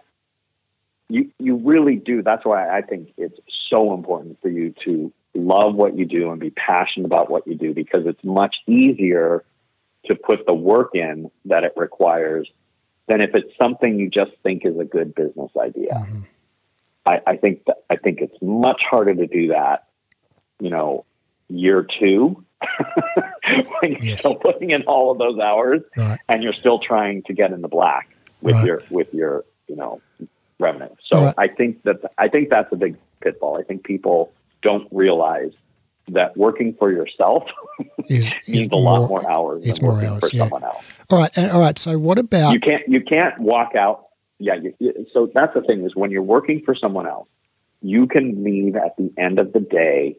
[1.08, 2.22] you, you really do.
[2.22, 6.40] That's why I think it's so important for you to love what you do and
[6.40, 9.44] be passionate about what you do because it's much easier
[10.06, 12.48] to put the work in that it requires
[13.08, 15.92] than if it's something you just think is a good business idea.
[15.92, 16.20] Mm-hmm.
[17.04, 19.88] I, I, think that, I think it's much harder to do that,
[20.60, 21.04] you know,
[21.48, 22.44] year two
[23.80, 24.20] when you're yes.
[24.20, 26.20] still putting in all of those hours right.
[26.28, 28.08] and you're still trying to get in the black
[28.40, 28.66] with right.
[28.66, 30.00] your with your you know
[30.58, 30.94] revenue.
[31.12, 31.34] So right.
[31.36, 33.58] I think that I think that's a big pitfall.
[33.58, 34.32] I think people
[34.62, 35.52] don't realize
[36.08, 37.44] that working for yourself
[38.08, 40.42] is, means is a lot more, hours than working hours, for yeah.
[40.42, 40.84] someone else.
[41.10, 41.78] All right, and, all right.
[41.78, 44.06] So what about you can't you can't walk out?
[44.38, 47.28] Yeah, you, so that's the thing is when you're working for someone else,
[47.80, 50.16] you can leave at the end of the day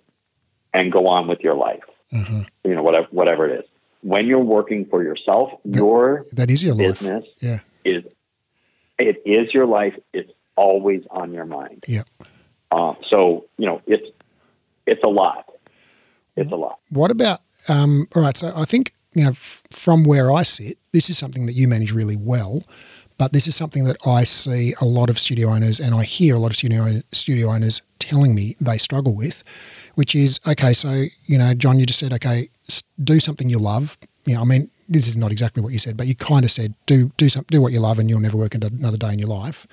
[0.73, 1.83] and go on with your life.
[2.11, 2.41] Mm-hmm.
[2.63, 3.65] You know, whatever whatever it is.
[4.01, 7.33] When you're working for yourself, that, your that is your business life.
[7.39, 7.59] Yeah.
[7.85, 8.03] is
[8.99, 9.95] it is your life.
[10.13, 11.83] It's always on your mind.
[11.87, 12.03] Yeah.
[12.71, 14.07] Uh, so you know it's
[14.85, 15.52] it's a lot.
[16.35, 16.79] It's a lot.
[16.89, 18.37] What about um, all right?
[18.37, 21.67] So I think you know f- from where I sit, this is something that you
[21.67, 22.63] manage really well.
[23.19, 26.35] But this is something that I see a lot of studio owners, and I hear
[26.35, 29.43] a lot of studio studio owners telling me they struggle with,
[29.95, 30.73] which is okay.
[30.73, 32.49] So you know, John, you just said okay,
[33.03, 33.97] do something you love.
[34.25, 36.51] You know, I mean, this is not exactly what you said, but you kind of
[36.51, 39.19] said do do some do what you love, and you'll never work another day in
[39.19, 39.67] your life.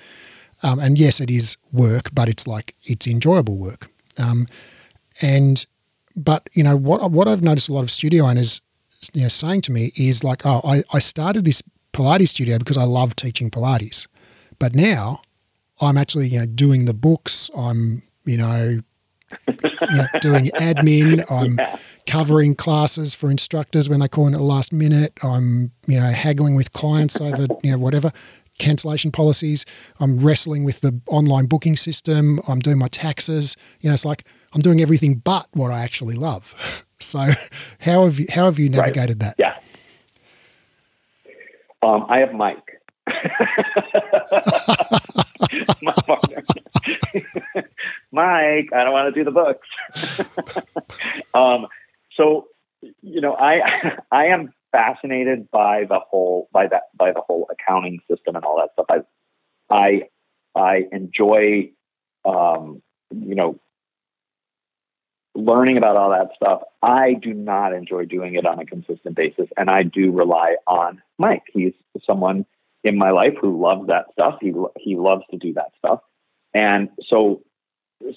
[0.63, 3.89] Um, and yes, it is work, but it's like it's enjoyable work.
[4.19, 4.45] Um,
[5.21, 5.65] and
[6.15, 8.61] but you know what what I've noticed a lot of studio owners
[9.13, 11.61] you know saying to me is like, oh, I, I started this
[11.93, 14.07] Pilates studio because I love teaching Pilates,
[14.59, 15.21] but now
[15.81, 17.49] I'm actually you know doing the books.
[17.55, 18.79] I'm you know,
[19.47, 21.25] you know doing admin.
[21.31, 21.77] I'm yeah.
[22.07, 25.13] covering classes for instructors when they call in at the last minute.
[25.23, 28.11] I'm you know haggling with clients over you know whatever
[28.59, 29.65] cancellation policies.
[29.99, 32.39] I'm wrestling with the online booking system.
[32.47, 33.57] I'm doing my taxes.
[33.79, 36.53] You know, it's like I'm doing everything but what I actually love.
[37.03, 37.17] So,
[37.79, 39.35] how have you how have you navigated right.
[39.35, 39.35] that?
[39.39, 39.57] Yeah,
[41.81, 42.79] um, I have Mike,
[45.81, 46.43] my partner.
[48.11, 49.67] Mike, I don't want to do the books.
[51.33, 51.67] um,
[52.15, 52.49] so,
[53.01, 57.99] you know, I I am fascinated by the whole by that by the whole accounting
[58.09, 58.85] system and all that stuff.
[58.89, 59.01] I
[59.75, 60.03] I
[60.55, 61.71] I enjoy
[62.25, 63.59] um, you know
[65.33, 66.61] learning about all that stuff.
[66.81, 71.01] I do not enjoy doing it on a consistent basis, and I do rely on
[71.17, 71.43] Mike.
[71.53, 71.73] He's
[72.05, 72.45] someone
[72.83, 74.37] in my life who loves that stuff.
[74.41, 76.01] He he loves to do that stuff,
[76.53, 77.41] and so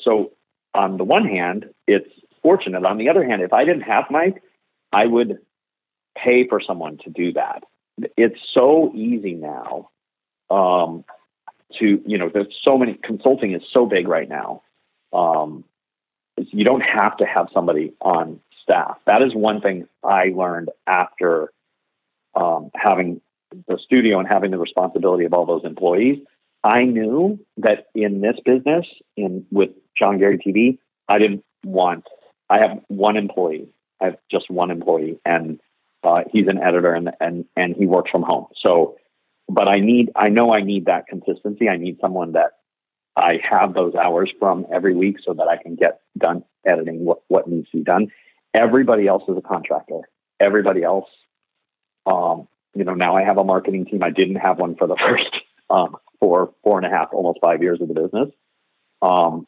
[0.02, 0.32] so
[0.74, 2.08] on the one hand, it's
[2.42, 2.84] fortunate.
[2.84, 4.42] On the other hand, if I didn't have Mike,
[4.92, 5.38] I would
[6.16, 7.64] pay for someone to do that.
[8.16, 9.90] It's so easy now
[10.50, 11.04] um,
[11.78, 12.30] to you know.
[12.32, 14.62] There's so many consulting is so big right now.
[15.12, 15.64] Um,
[16.36, 18.98] you don't have to have somebody on staff.
[19.06, 21.52] That is one thing I learned after
[22.34, 23.20] um, having
[23.68, 26.18] the studio and having the responsibility of all those employees.
[26.62, 30.78] I knew that in this business, in with John Garey TV,
[31.08, 32.04] I didn't want.
[32.48, 33.68] I have one employee.
[34.00, 35.60] I have just one employee, and
[36.02, 38.46] uh, he's an editor, and and and he works from home.
[38.64, 38.96] So,
[39.48, 40.10] but I need.
[40.16, 41.68] I know I need that consistency.
[41.68, 42.52] I need someone that
[43.16, 47.20] I have those hours from every week so that I can get done editing what,
[47.28, 48.08] what needs to be done.
[48.52, 50.00] Everybody else is a contractor.
[50.40, 51.08] Everybody else,
[52.06, 54.02] um, you know, now I have a marketing team.
[54.02, 55.30] I didn't have one for the first
[55.70, 58.30] um, four, four and a half, almost five years of the business.
[59.00, 59.46] Um,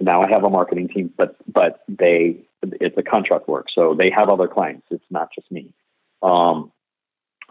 [0.00, 4.10] now I have a marketing team, but but they it's a contract work, so they
[4.14, 4.86] have other clients.
[4.90, 5.72] It's not just me.
[6.22, 6.72] Um,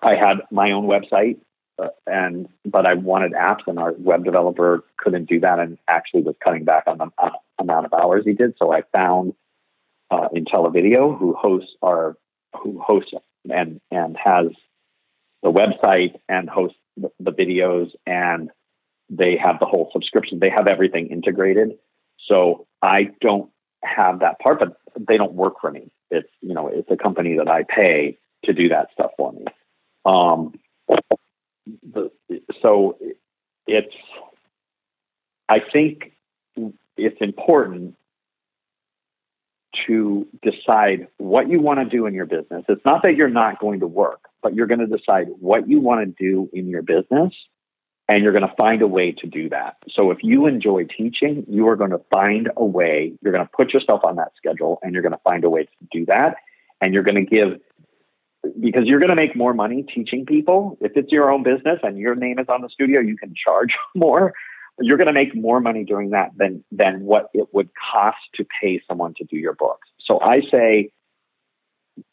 [0.01, 1.39] I had my own website
[2.05, 6.35] and but I wanted apps, and our web developer couldn't do that, and actually was
[6.43, 8.55] cutting back on the uh, amount of hours he did.
[8.57, 9.33] So I found
[10.11, 12.17] uh, Intelivideo, who hosts our
[12.61, 13.13] who hosts
[13.49, 14.47] and and has
[15.41, 18.49] the website and hosts the, the videos, and
[19.09, 20.39] they have the whole subscription.
[20.39, 21.77] They have everything integrated.
[22.27, 23.49] So I don't
[23.83, 24.77] have that part, but
[25.07, 25.91] they don't work for me.
[26.11, 29.45] It's you know it's a company that I pay to do that stuff for me.
[30.05, 30.53] Um,
[31.65, 32.11] the,
[32.61, 32.97] so
[33.67, 33.95] it's
[35.49, 36.13] I think
[36.97, 37.95] it's important
[39.87, 42.63] to decide what you want to do in your business.
[42.69, 45.79] It's not that you're not going to work, but you're going to decide what you
[45.79, 47.33] want to do in your business
[48.07, 49.77] and you're going to find a way to do that.
[49.95, 53.51] So if you enjoy teaching, you are going to find a way, you're going to
[53.55, 56.35] put yourself on that schedule and you're going to find a way to do that.
[56.81, 57.61] And you're going to give,
[58.59, 60.77] because you're going to make more money teaching people.
[60.81, 63.73] If it's your own business and your name is on the studio, you can charge
[63.95, 64.33] more.
[64.79, 68.45] You're going to make more money doing that than, than what it would cost to
[68.61, 69.87] pay someone to do your books.
[70.05, 70.91] So I say,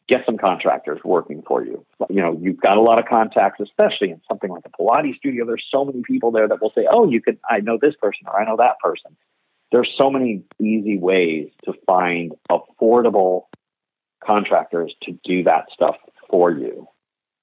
[0.08, 1.86] get some contractors working for you.
[2.10, 5.46] You know, you've got a lot of contacts, especially in something like a Pilates studio.
[5.46, 8.26] There's so many people there that will say, "Oh, you could I know this person
[8.26, 9.16] or I know that person."
[9.72, 13.44] There's so many easy ways to find affordable
[14.22, 15.96] contractors to do that stuff
[16.30, 16.88] for you.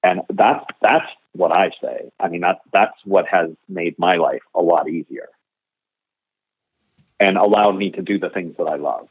[0.02, 2.10] And that's that's what I say.
[2.20, 5.28] I mean, that that's what has made my life a lot easier
[7.20, 9.08] and allowed me to do the things that I love.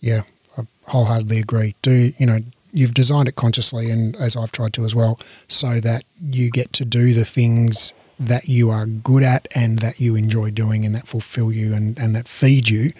[0.00, 0.22] Yeah,
[0.56, 1.74] I wholeheartedly agree.
[1.82, 2.40] Do you know
[2.72, 6.72] you've designed it consciously, and as I've tried to as well, so that you get
[6.74, 10.94] to do the things that you are good at and that you enjoy doing and
[10.94, 12.92] that fulfill you and, and that feed you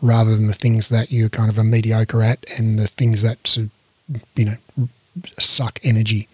[0.00, 3.56] rather than the things that you're kind of a mediocre at and the things that
[4.34, 4.56] you know
[5.38, 6.28] suck energy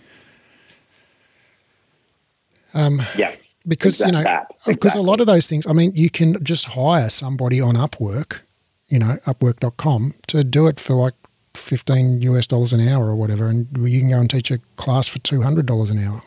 [2.75, 3.35] um, yeah
[3.67, 4.75] because you know exactly.
[4.75, 8.41] because a lot of those things i mean you can just hire somebody on upwork
[8.89, 11.15] you know, upwork.com to do it for like
[11.55, 13.49] 15 US dollars an hour or whatever.
[13.49, 16.23] And you can go and teach a class for $200 an hour.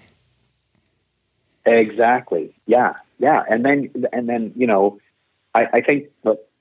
[1.65, 2.53] Exactly.
[2.65, 2.94] Yeah.
[3.19, 3.44] Yeah.
[3.49, 4.99] And then, and then, you know,
[5.53, 6.10] I, I think,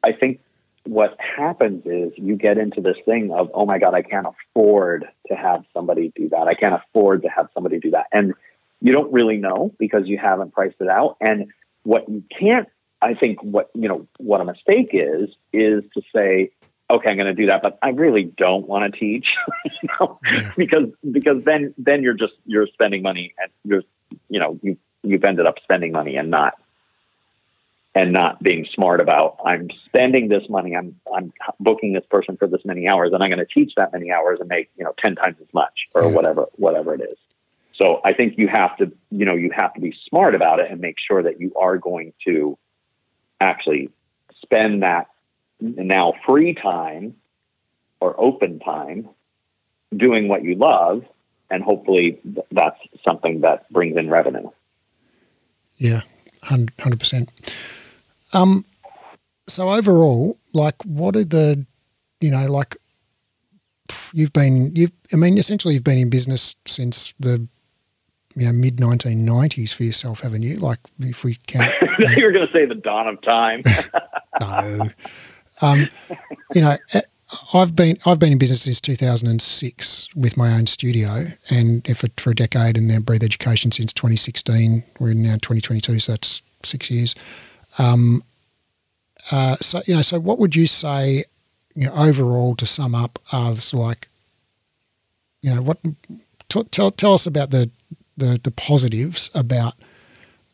[0.02, 0.40] I think
[0.84, 5.06] what happens is you get into this thing of, oh my God, I can't afford
[5.28, 6.48] to have somebody do that.
[6.48, 8.06] I can't afford to have somebody do that.
[8.12, 8.34] And
[8.80, 11.16] you don't really know because you haven't priced it out.
[11.20, 11.52] And
[11.82, 12.68] what you can't
[13.02, 16.50] I think what you know what a mistake is is to say,
[16.90, 19.28] okay, I'm going to do that, but I really don't want to teach,
[19.82, 20.52] you know, yeah.
[20.56, 23.82] because because then then you're just you're spending money and you're
[24.28, 26.54] you know you you've ended up spending money and not
[27.94, 32.46] and not being smart about I'm spending this money, I'm I'm booking this person for
[32.46, 34.94] this many hours, and I'm going to teach that many hours and make you know
[34.98, 36.08] ten times as much or yeah.
[36.08, 37.18] whatever whatever it is.
[37.74, 40.70] So I think you have to you know you have to be smart about it
[40.70, 42.56] and make sure that you are going to
[43.40, 43.90] actually
[44.42, 45.08] spend that
[45.60, 47.16] now free time
[48.00, 49.08] or open time
[49.96, 51.04] doing what you love
[51.50, 52.20] and hopefully
[52.52, 54.48] that's something that brings in revenue
[55.76, 56.02] yeah
[56.44, 57.28] 100%
[58.32, 58.64] um
[59.46, 61.64] so overall like what are the
[62.20, 62.76] you know like
[64.12, 67.46] you've been you've i mean essentially you've been in business since the
[68.36, 70.58] you know mid 1990s for yourself, haven't you?
[70.58, 73.62] Like if we count, you were going to say the dawn of time.
[74.40, 74.88] no,
[75.62, 75.88] um,
[76.54, 76.76] you know.
[77.54, 82.30] I've been I've been in business since 2006 with my own studio, and for, for
[82.30, 84.82] a decade, and then Breathe Education since 2016.
[84.98, 87.14] We're in now 2022, so that's six years.
[87.78, 88.22] Um,
[89.30, 91.24] uh, so you know, so what would you say,
[91.74, 93.18] you know, overall to sum up
[93.74, 94.08] like,
[95.42, 95.78] you know, what
[96.48, 97.70] t- tell tell us about the
[98.16, 99.74] the the positives about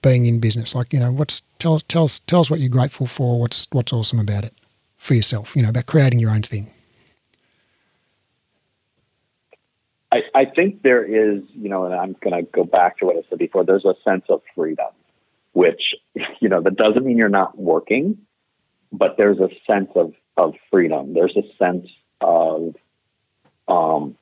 [0.02, 0.74] being in business?
[0.74, 3.40] Like, you know, what's tell tell us tell us what you're grateful for.
[3.40, 4.54] What's what's awesome about it
[4.96, 5.56] for yourself?
[5.56, 6.70] You know, about creating your own thing.
[10.12, 13.16] I, I think there is, you know, and I'm going to go back to what
[13.16, 13.64] I said before.
[13.64, 14.86] There's a sense of freedom,
[15.56, 15.94] which,
[16.40, 18.18] you know, that doesn't mean you're not working,
[18.92, 21.14] but there's a sense of of freedom.
[21.14, 21.88] There's a sense
[22.20, 22.76] of
[23.66, 24.16] um,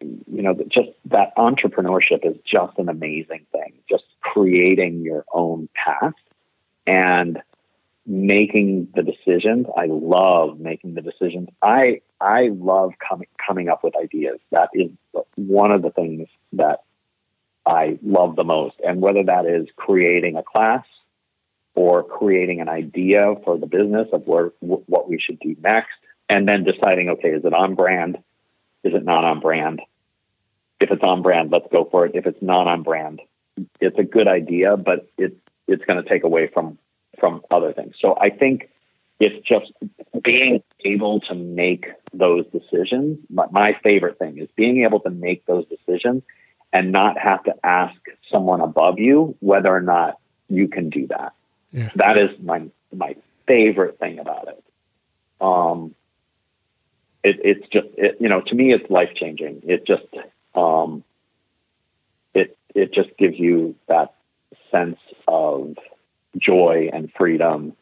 [0.00, 3.78] you know, just that entrepreneurship is just an amazing thing.
[3.88, 6.12] Just creating your own path
[6.86, 7.40] and
[8.06, 9.66] making the decisions.
[9.74, 11.48] I love making the decisions.
[11.62, 14.38] I I love coming coming up with ideas.
[14.50, 14.90] That is
[15.36, 16.80] one of the things that
[17.68, 18.76] I love the most.
[18.82, 20.84] And whether that is creating a class
[21.74, 26.48] or creating an idea for the business of where what we should do next, and
[26.48, 28.16] then deciding, okay, is it on brand?
[28.84, 29.82] Is it not on brand?
[30.80, 32.12] If it's on brand, let's go for it.
[32.14, 33.20] If it's not on brand,
[33.80, 35.36] it's a good idea, but it's
[35.66, 36.78] it's going to take away from
[37.20, 37.94] from other things.
[38.00, 38.70] So I think
[39.20, 39.72] it's just
[40.22, 43.18] being able to make those decisions.
[43.28, 46.22] My, my favorite thing is being able to make those decisions
[46.72, 47.96] and not have to ask
[48.30, 50.18] someone above you whether or not
[50.48, 51.32] you can do that.
[51.70, 51.90] Yeah.
[51.96, 53.16] That is my my
[53.46, 54.64] favorite thing about it.
[55.40, 55.94] Um,
[57.22, 59.62] it, it's just it, you know to me it's life changing.
[59.64, 60.06] It just
[60.54, 61.04] um,
[62.34, 64.14] it it just gives you that
[64.70, 65.76] sense of
[66.38, 67.74] joy and freedom.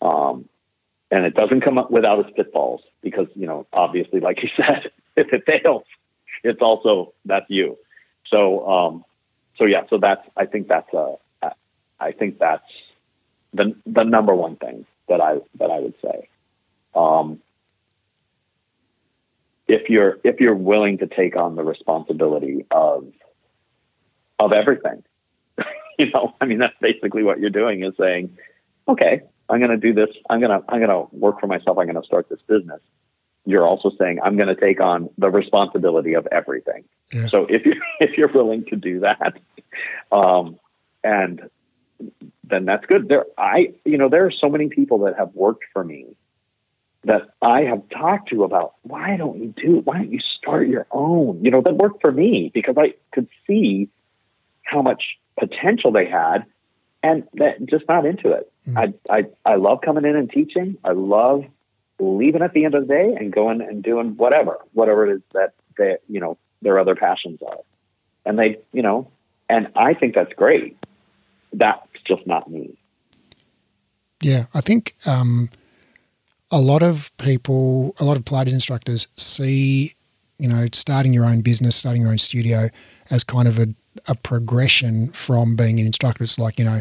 [0.00, 0.48] Um,
[1.10, 4.90] and it doesn't come up without its pitfalls because you know obviously, like you said,
[5.16, 5.84] if it fails,
[6.42, 7.78] it's also that's you.
[8.32, 9.04] So um,
[9.58, 11.16] so yeah, so that's I think that's a
[12.02, 12.64] I think that's
[13.54, 16.28] the the number one thing that I that I would say.
[16.94, 17.40] Um,
[19.68, 23.06] if you're if you're willing to take on the responsibility of
[24.40, 25.04] of everything,
[25.98, 28.36] you know, I mean that's basically what you're doing is saying,
[28.88, 30.10] okay, I'm going to do this.
[30.28, 31.78] I'm going to I'm going to work for myself.
[31.78, 32.80] I'm going to start this business.
[33.44, 36.84] You're also saying I'm going to take on the responsibility of everything.
[37.12, 37.26] Yeah.
[37.26, 39.38] So if you if you're willing to do that,
[40.10, 40.58] um,
[41.02, 41.50] and
[42.44, 43.08] then that's good.
[43.08, 46.16] There, I you know there are so many people that have worked for me
[47.04, 50.86] that I have talked to about why don't you do why don't you start your
[50.90, 51.44] own?
[51.44, 53.88] You know, that worked for me because I could see
[54.62, 55.02] how much
[55.38, 56.44] potential they had
[57.02, 58.52] and that just not into it.
[58.68, 58.94] Mm.
[59.10, 60.76] I, I I love coming in and teaching.
[60.84, 61.44] I love
[62.02, 65.22] leaving at the end of the day and going and doing whatever, whatever it is
[65.32, 67.58] that they you know their other passions are.
[68.24, 69.10] And they, you know,
[69.48, 70.76] and I think that's great.
[71.52, 72.76] That's just not me.
[74.20, 75.50] Yeah, I think um,
[76.50, 79.94] a lot of people, a lot of Pilates instructors see,
[80.38, 82.68] you know, starting your own business, starting your own studio
[83.10, 83.74] as kind of a,
[84.06, 86.22] a progression from being an instructor.
[86.22, 86.80] It's like, you know,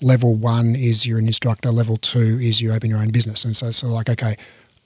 [0.00, 3.44] level one is you're an instructor, level two is you open your own business.
[3.44, 4.36] And so, so like, okay,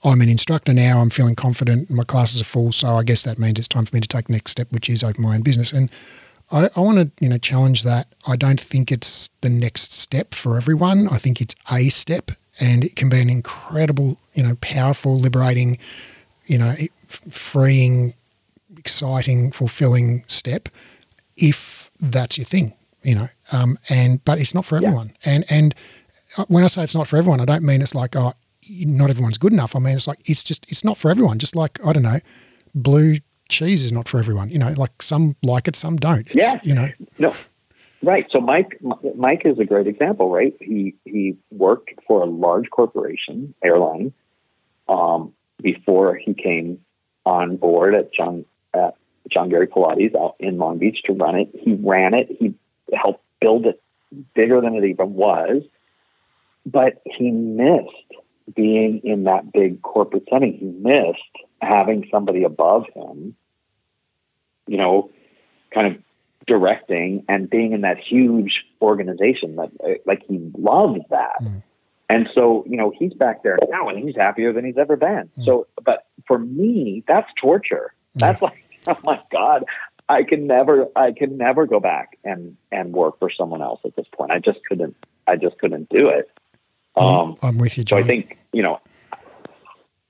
[0.04, 3.38] I'm an instructor now, I'm feeling confident, my classes are full, so I guess that
[3.38, 5.42] means it's time for me to take the next step, which is open my own
[5.42, 5.72] business.
[5.72, 5.90] And
[6.52, 8.08] I, I want to, you know, challenge that.
[8.26, 11.08] I don't think it's the next step for everyone.
[11.08, 15.78] I think it's a step and it can be an incredible, you know, powerful, liberating,
[16.46, 16.74] you know,
[17.30, 18.14] freeing,
[18.76, 20.68] exciting, fulfilling step
[21.36, 23.28] if that's your thing, you know.
[23.52, 25.12] Um, and but it's not for everyone.
[25.24, 25.32] Yeah.
[25.32, 25.74] And and
[26.36, 28.34] uh, when I say it's not for everyone, I don't mean it's like oh,
[28.70, 29.76] not everyone's good enough.
[29.76, 31.38] I mean it's like it's just it's not for everyone.
[31.38, 32.20] Just like I don't know,
[32.74, 33.16] blue
[33.48, 34.50] cheese is not for everyone.
[34.50, 36.26] You know, like some like it, some don't.
[36.26, 36.88] It's, yeah, you know,
[37.18, 37.34] no,
[38.04, 38.26] Right.
[38.30, 38.78] So Mike,
[39.16, 40.54] Mike is a great example, right?
[40.60, 44.12] He he worked for a large corporation, airline,
[44.88, 45.32] um,
[45.62, 46.84] before he came
[47.24, 48.96] on board at John at
[49.30, 51.48] John Garey Pilates out in Long Beach to run it.
[51.58, 52.28] He ran it.
[52.38, 52.54] He
[52.92, 53.82] helped build it
[54.34, 55.62] bigger than it even was,
[56.66, 57.88] but he missed
[58.52, 60.54] being in that big corporate setting.
[60.54, 61.20] He missed
[61.60, 63.34] having somebody above him,
[64.66, 65.10] you know,
[65.72, 66.02] kind of
[66.46, 71.42] directing and being in that huge organization that uh, like he loves that.
[71.42, 71.62] Mm.
[72.10, 75.30] And so, you know, he's back there now and he's happier than he's ever been.
[75.38, 75.44] Mm.
[75.44, 77.94] So, but for me, that's torture.
[78.14, 79.64] That's like, oh my God,
[80.08, 83.96] I can never, I can never go back and, and work for someone else at
[83.96, 84.32] this point.
[84.32, 84.96] I just couldn't,
[85.26, 86.30] I just couldn't do it.
[86.96, 88.00] Um, I'm with you, John.
[88.00, 88.80] So I think, you know,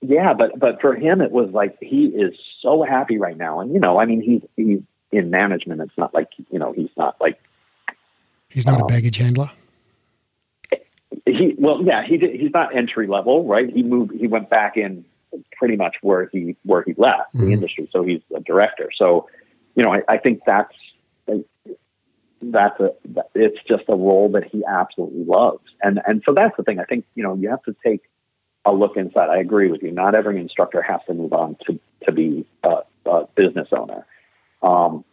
[0.00, 3.60] yeah, but, but for him, it was like, he is so happy right now.
[3.60, 4.80] And, you know, I mean, he's, he's,
[5.14, 5.80] in management.
[5.80, 7.40] It's not like you know he's not like
[8.48, 9.50] he's not um, a baggage handler.
[11.26, 13.70] He well, yeah, he did, he's not entry level, right?
[13.70, 15.04] He moved, he went back in
[15.56, 17.46] pretty much where he where he left mm-hmm.
[17.46, 17.88] the industry.
[17.92, 18.90] So he's a director.
[18.96, 19.28] So
[19.76, 20.74] you know, I, I think that's
[22.50, 22.92] that's a
[23.34, 26.78] it's just a role that he absolutely loves, and and so that's the thing.
[26.78, 28.02] I think you know you have to take
[28.64, 29.28] a look inside.
[29.28, 29.90] I agree with you.
[29.90, 34.06] Not every instructor has to move on to to be a, a business owner
[34.64, 35.04] um,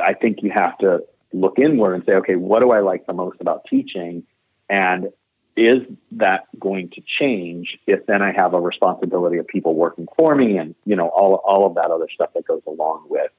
[0.00, 3.12] I think you have to look inward and say, okay, what do I like the
[3.12, 4.24] most about teaching?
[4.68, 5.08] And
[5.56, 10.34] is that going to change if then I have a responsibility of people working for
[10.34, 13.32] me and, you know, all, all of that other stuff that goes along with,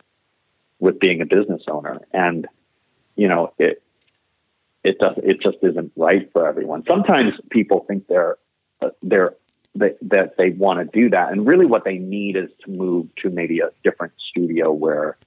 [0.79, 2.01] with being a business owner.
[2.11, 2.47] And,
[3.21, 3.83] you know, it,
[4.83, 6.83] it does, it just isn't right for everyone.
[6.89, 8.37] Sometimes people think they're,
[8.81, 9.35] uh, they're
[9.75, 11.31] that, that they want to do that.
[11.31, 15.17] And really what they need is to move to maybe a different studio where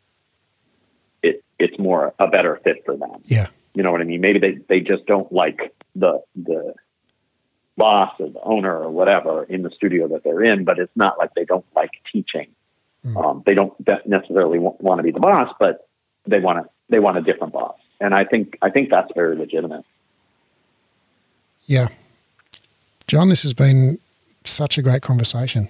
[1.23, 3.21] it, it's more a better fit for them.
[3.23, 3.47] Yeah.
[3.75, 4.21] You know what I mean?
[4.21, 6.75] Maybe they, they just don't like the, the
[7.77, 11.17] boss or the owner or whatever in the studio that they're in, but it's not
[11.17, 12.49] like they don't like teaching.
[13.05, 13.25] Mm.
[13.25, 13.73] Um, they don't
[14.05, 15.89] necessarily want, want to be the boss, but
[16.27, 17.79] they want to, they want a different boss.
[18.01, 19.85] And I think, I think that's very legitimate.
[21.67, 21.89] Yeah.
[23.07, 23.99] John, this has been
[24.45, 25.69] such a great conversation.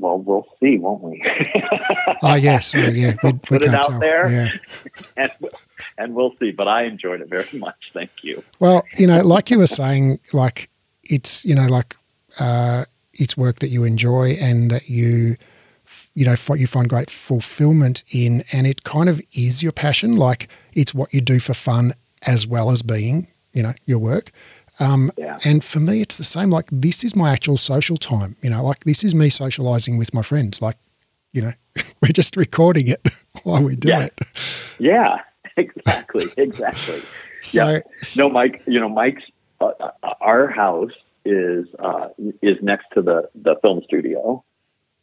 [0.00, 1.22] Well, we'll see, won't we?
[2.22, 3.14] oh yes, yeah.
[3.22, 4.00] We, we Put it out tell.
[4.00, 4.50] there, yeah.
[5.18, 5.30] and,
[5.98, 6.52] and we'll see.
[6.52, 7.76] But I enjoyed it very much.
[7.92, 8.42] Thank you.
[8.60, 10.70] Well, you know, like you were saying, like
[11.04, 11.96] it's you know, like
[12.38, 15.36] uh, it's work that you enjoy and that you
[16.14, 20.16] you know you find great fulfillment in, and it kind of is your passion.
[20.16, 21.94] Like it's what you do for fun
[22.26, 24.32] as well as being you know your work.
[24.80, 25.38] Um, yeah.
[25.44, 26.50] And for me, it's the same.
[26.50, 28.36] Like this is my actual social time.
[28.42, 30.60] You know, like this is me socializing with my friends.
[30.62, 30.76] Like,
[31.32, 31.52] you know,
[32.02, 33.00] we're just recording it
[33.42, 34.04] while we do yeah.
[34.06, 34.20] it.
[34.78, 35.18] Yeah,
[35.56, 37.02] exactly, exactly.
[37.42, 37.80] so, yeah.
[38.16, 38.62] no, Mike.
[38.66, 39.22] You know, Mike's
[39.60, 40.92] uh, uh, our house
[41.24, 42.08] is uh,
[42.42, 44.42] is next to the the film studio,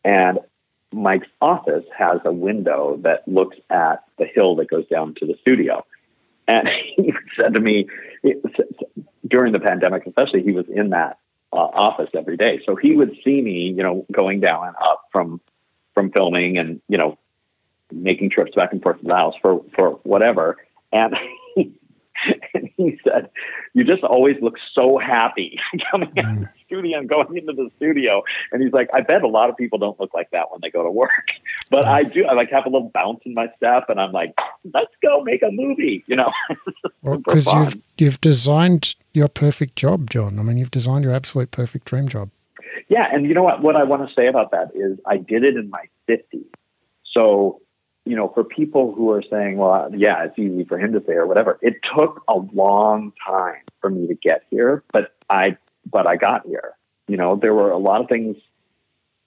[0.03, 0.39] and
[0.93, 5.35] Mike's office has a window that looks at the hill that goes down to the
[5.41, 5.85] studio.
[6.47, 7.87] And he said to me
[9.27, 11.19] during the pandemic, especially, he was in that
[11.51, 12.61] uh, office every day.
[12.65, 15.41] So he would see me, you know, going down and up from
[15.93, 17.17] from filming and you know
[17.91, 20.57] making trips back and forth to the house for for whatever.
[20.91, 21.15] And
[21.55, 23.29] and he said,
[23.73, 25.59] "You just always look so happy
[25.91, 29.49] coming out studio and going into the studio." And he's like, "I bet a lot
[29.49, 31.11] of people don't look like that when they go to work,
[31.69, 32.25] but I do.
[32.25, 34.37] I like have a little bounce in my step, and I'm like,
[34.73, 36.31] let's go make a movie." You know,
[37.01, 40.39] well, because you've you've designed your perfect job, John.
[40.39, 42.29] I mean, you've designed your absolute perfect dream job.
[42.89, 43.61] Yeah, and you know what?
[43.61, 46.45] What I want to say about that is, I did it in my 50s,
[47.03, 47.61] so
[48.07, 51.13] you know, for people who are saying, well, yeah, it's easy for him to say
[51.13, 55.57] or whatever, it took a long time for me to get here, but I,
[55.89, 56.73] but I got here.
[57.07, 58.37] You know, there were a lot of things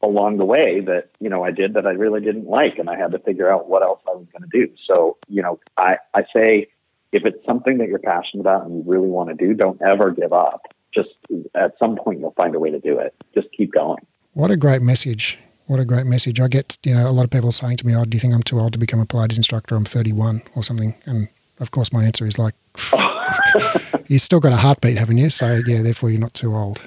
[0.02, 2.96] along the way that, you know, I did that I really didn't like and I
[2.96, 4.72] had to figure out what else I was going to do.
[4.86, 6.68] So, you know, I, I say
[7.12, 10.10] if it's something that you're passionate about and you really want to do, don't ever
[10.10, 10.62] give up.
[10.94, 11.10] Just
[11.54, 13.14] at some point, you'll find a way to do it.
[13.34, 14.04] Just keep going.
[14.32, 15.38] What a great message
[15.70, 16.40] what a great message.
[16.40, 18.34] I get, you know, a lot of people saying to me, oh, do you think
[18.34, 19.76] I'm too old to become a Pilates instructor?
[19.76, 20.96] I'm 31 or something.
[21.06, 21.28] And
[21.60, 22.54] of course, my answer is like,
[24.06, 25.30] you've still got a heartbeat, haven't you?
[25.30, 26.82] So, yeah, therefore, you're not too old.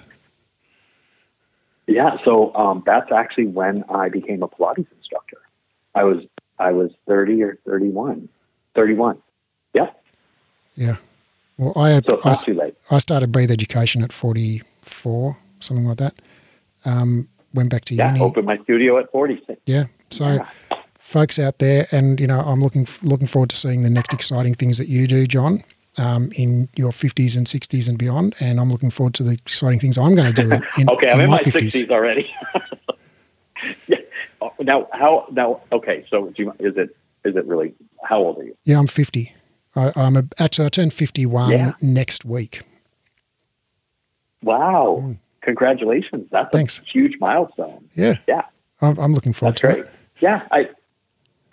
[1.87, 2.17] Yeah.
[2.25, 5.37] So um, that's actually when I became a Pilates instructor.
[5.95, 6.23] I was,
[6.59, 8.29] I was 30 or 31.
[8.75, 9.21] 31.
[9.73, 9.89] Yeah.
[10.75, 10.95] Yeah.
[11.57, 12.75] Well, I, so I, too late.
[12.89, 16.15] I started breathe education at 44, something like that.
[16.85, 18.21] Um, went back to yeah, uni.
[18.21, 19.61] opened my studio at 46.
[19.65, 19.85] Yeah.
[20.09, 20.47] So, yeah.
[21.13, 24.53] Folks out there, and you know, I'm looking looking forward to seeing the next exciting
[24.53, 25.63] things that you do, John,
[25.97, 28.35] um, in your 50s and 60s and beyond.
[28.39, 30.51] And I'm looking forward to the exciting things I'm going to do.
[30.51, 31.85] In, in okay, I'm in, my, 50s.
[31.85, 32.29] 60s already.
[33.87, 33.97] yeah.
[34.41, 35.61] Oh, now, how now?
[35.71, 37.73] Okay, so you, is it is it really?
[38.03, 38.57] How old are you?
[38.65, 39.33] Yeah, I'm 50.
[39.75, 41.73] I, am actually I turn 51 yeah.
[41.81, 42.63] next week.
[44.41, 44.99] Wow.
[45.01, 46.27] Mm congratulations.
[46.31, 46.79] That's Thanks.
[46.79, 47.87] a huge milestone.
[47.93, 48.17] Yeah.
[48.27, 48.43] Yeah.
[48.81, 49.79] I'm, I'm looking forward That's to great.
[49.79, 49.91] it.
[50.19, 50.47] Yeah.
[50.51, 50.69] I,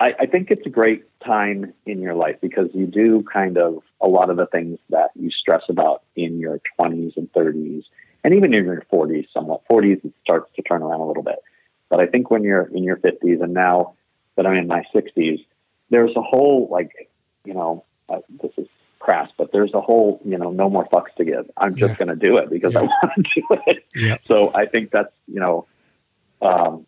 [0.01, 3.82] I, I think it's a great time in your life because you do kind of
[4.01, 7.85] a lot of the things that you stress about in your 20s and 30s
[8.24, 11.39] and even in your 40s somewhat 40s it starts to turn around a little bit
[11.90, 13.94] but i think when you're in your 50s and now
[14.36, 15.44] that i'm in my 60s
[15.90, 17.10] there's a whole like
[17.44, 18.66] you know uh, this is
[19.01, 21.51] crass, but there's a whole, you know, no more fucks to give.
[21.56, 21.97] I'm just yeah.
[21.97, 22.81] going to do it because yeah.
[22.81, 23.85] I want to do it.
[23.94, 24.18] Yeah.
[24.27, 25.66] So I think that's, you know,
[26.40, 26.86] um,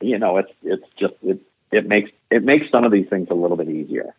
[0.00, 1.40] you know, it's, it's just, it,
[1.72, 4.14] it makes, it makes some of these things a little bit easier.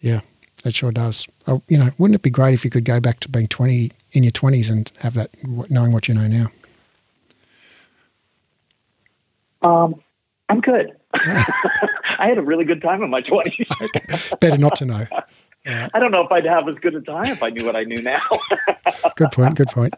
[0.00, 0.20] Yeah,
[0.64, 1.26] it sure does.
[1.46, 3.90] Oh, you know, wouldn't it be great if you could go back to being 20
[4.12, 5.30] in your 20s and have that,
[5.70, 6.46] knowing what you know now?
[9.62, 10.00] Um,
[10.48, 10.96] I'm good.
[11.14, 14.38] I had a really good time in my 20s.
[14.40, 15.06] Better not to know.
[15.66, 15.88] Yeah.
[15.94, 17.84] I don't know if I'd have as good a time if I knew what I
[17.84, 18.20] knew now.
[19.16, 19.54] good point.
[19.54, 19.94] Good point.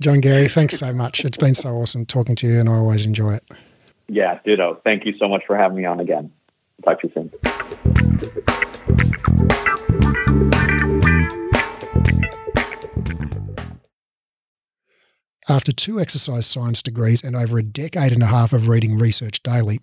[0.00, 1.22] John Garey, thanks so much.
[1.22, 3.44] It's been so awesome talking to you, and I always enjoy it.
[4.08, 4.80] Yeah, ditto.
[4.84, 6.32] Thank you so much for having me on again.
[6.84, 7.30] Talk to you soon.
[15.50, 19.42] After two exercise science degrees and over a decade and a half of reading research
[19.42, 19.80] daily,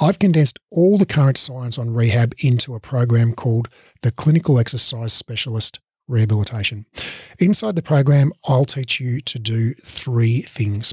[0.00, 3.68] I've condensed all the current science on rehab into a program called
[4.02, 5.78] the Clinical Exercise Specialist
[6.08, 6.86] Rehabilitation.
[7.38, 10.92] Inside the program, I'll teach you to do three things.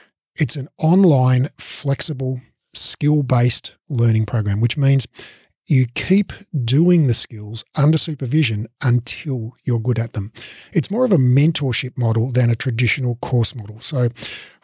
[0.41, 2.41] It's an online, flexible,
[2.73, 5.07] skill based learning program, which means
[5.67, 6.33] you keep
[6.65, 10.31] doing the skills under supervision until you're good at them.
[10.73, 13.81] It's more of a mentorship model than a traditional course model.
[13.81, 14.09] So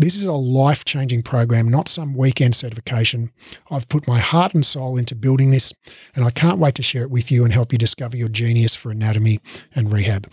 [0.00, 3.30] This is a life changing program, not some weekend certification.
[3.70, 5.74] I've put my heart and soul into building this,
[6.16, 8.74] and I can't wait to share it with you and help you discover your genius
[8.74, 9.40] for anatomy
[9.74, 10.26] and rehab.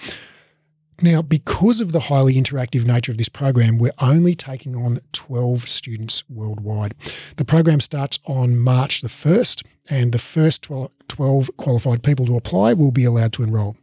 [1.01, 5.67] Now, because of the highly interactive nature of this program, we're only taking on 12
[5.67, 6.95] students worldwide.
[7.35, 10.67] The program starts on March the 1st, and the first
[11.07, 13.77] 12 qualified people to apply will be allowed to enroll.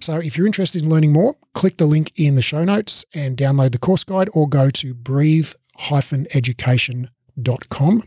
[0.00, 3.36] So, if you're interested in learning more, click the link in the show notes and
[3.36, 5.52] download the course guide or go to breathe
[6.32, 8.04] education.com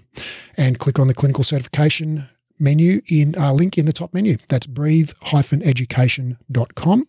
[0.56, 4.38] and click on the clinical certification menu in uh, link in the top menu.
[4.48, 5.12] That's breathe
[5.62, 7.08] education.com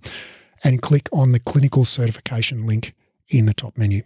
[0.65, 2.95] and click on the clinical certification link
[3.29, 4.03] in the top menu.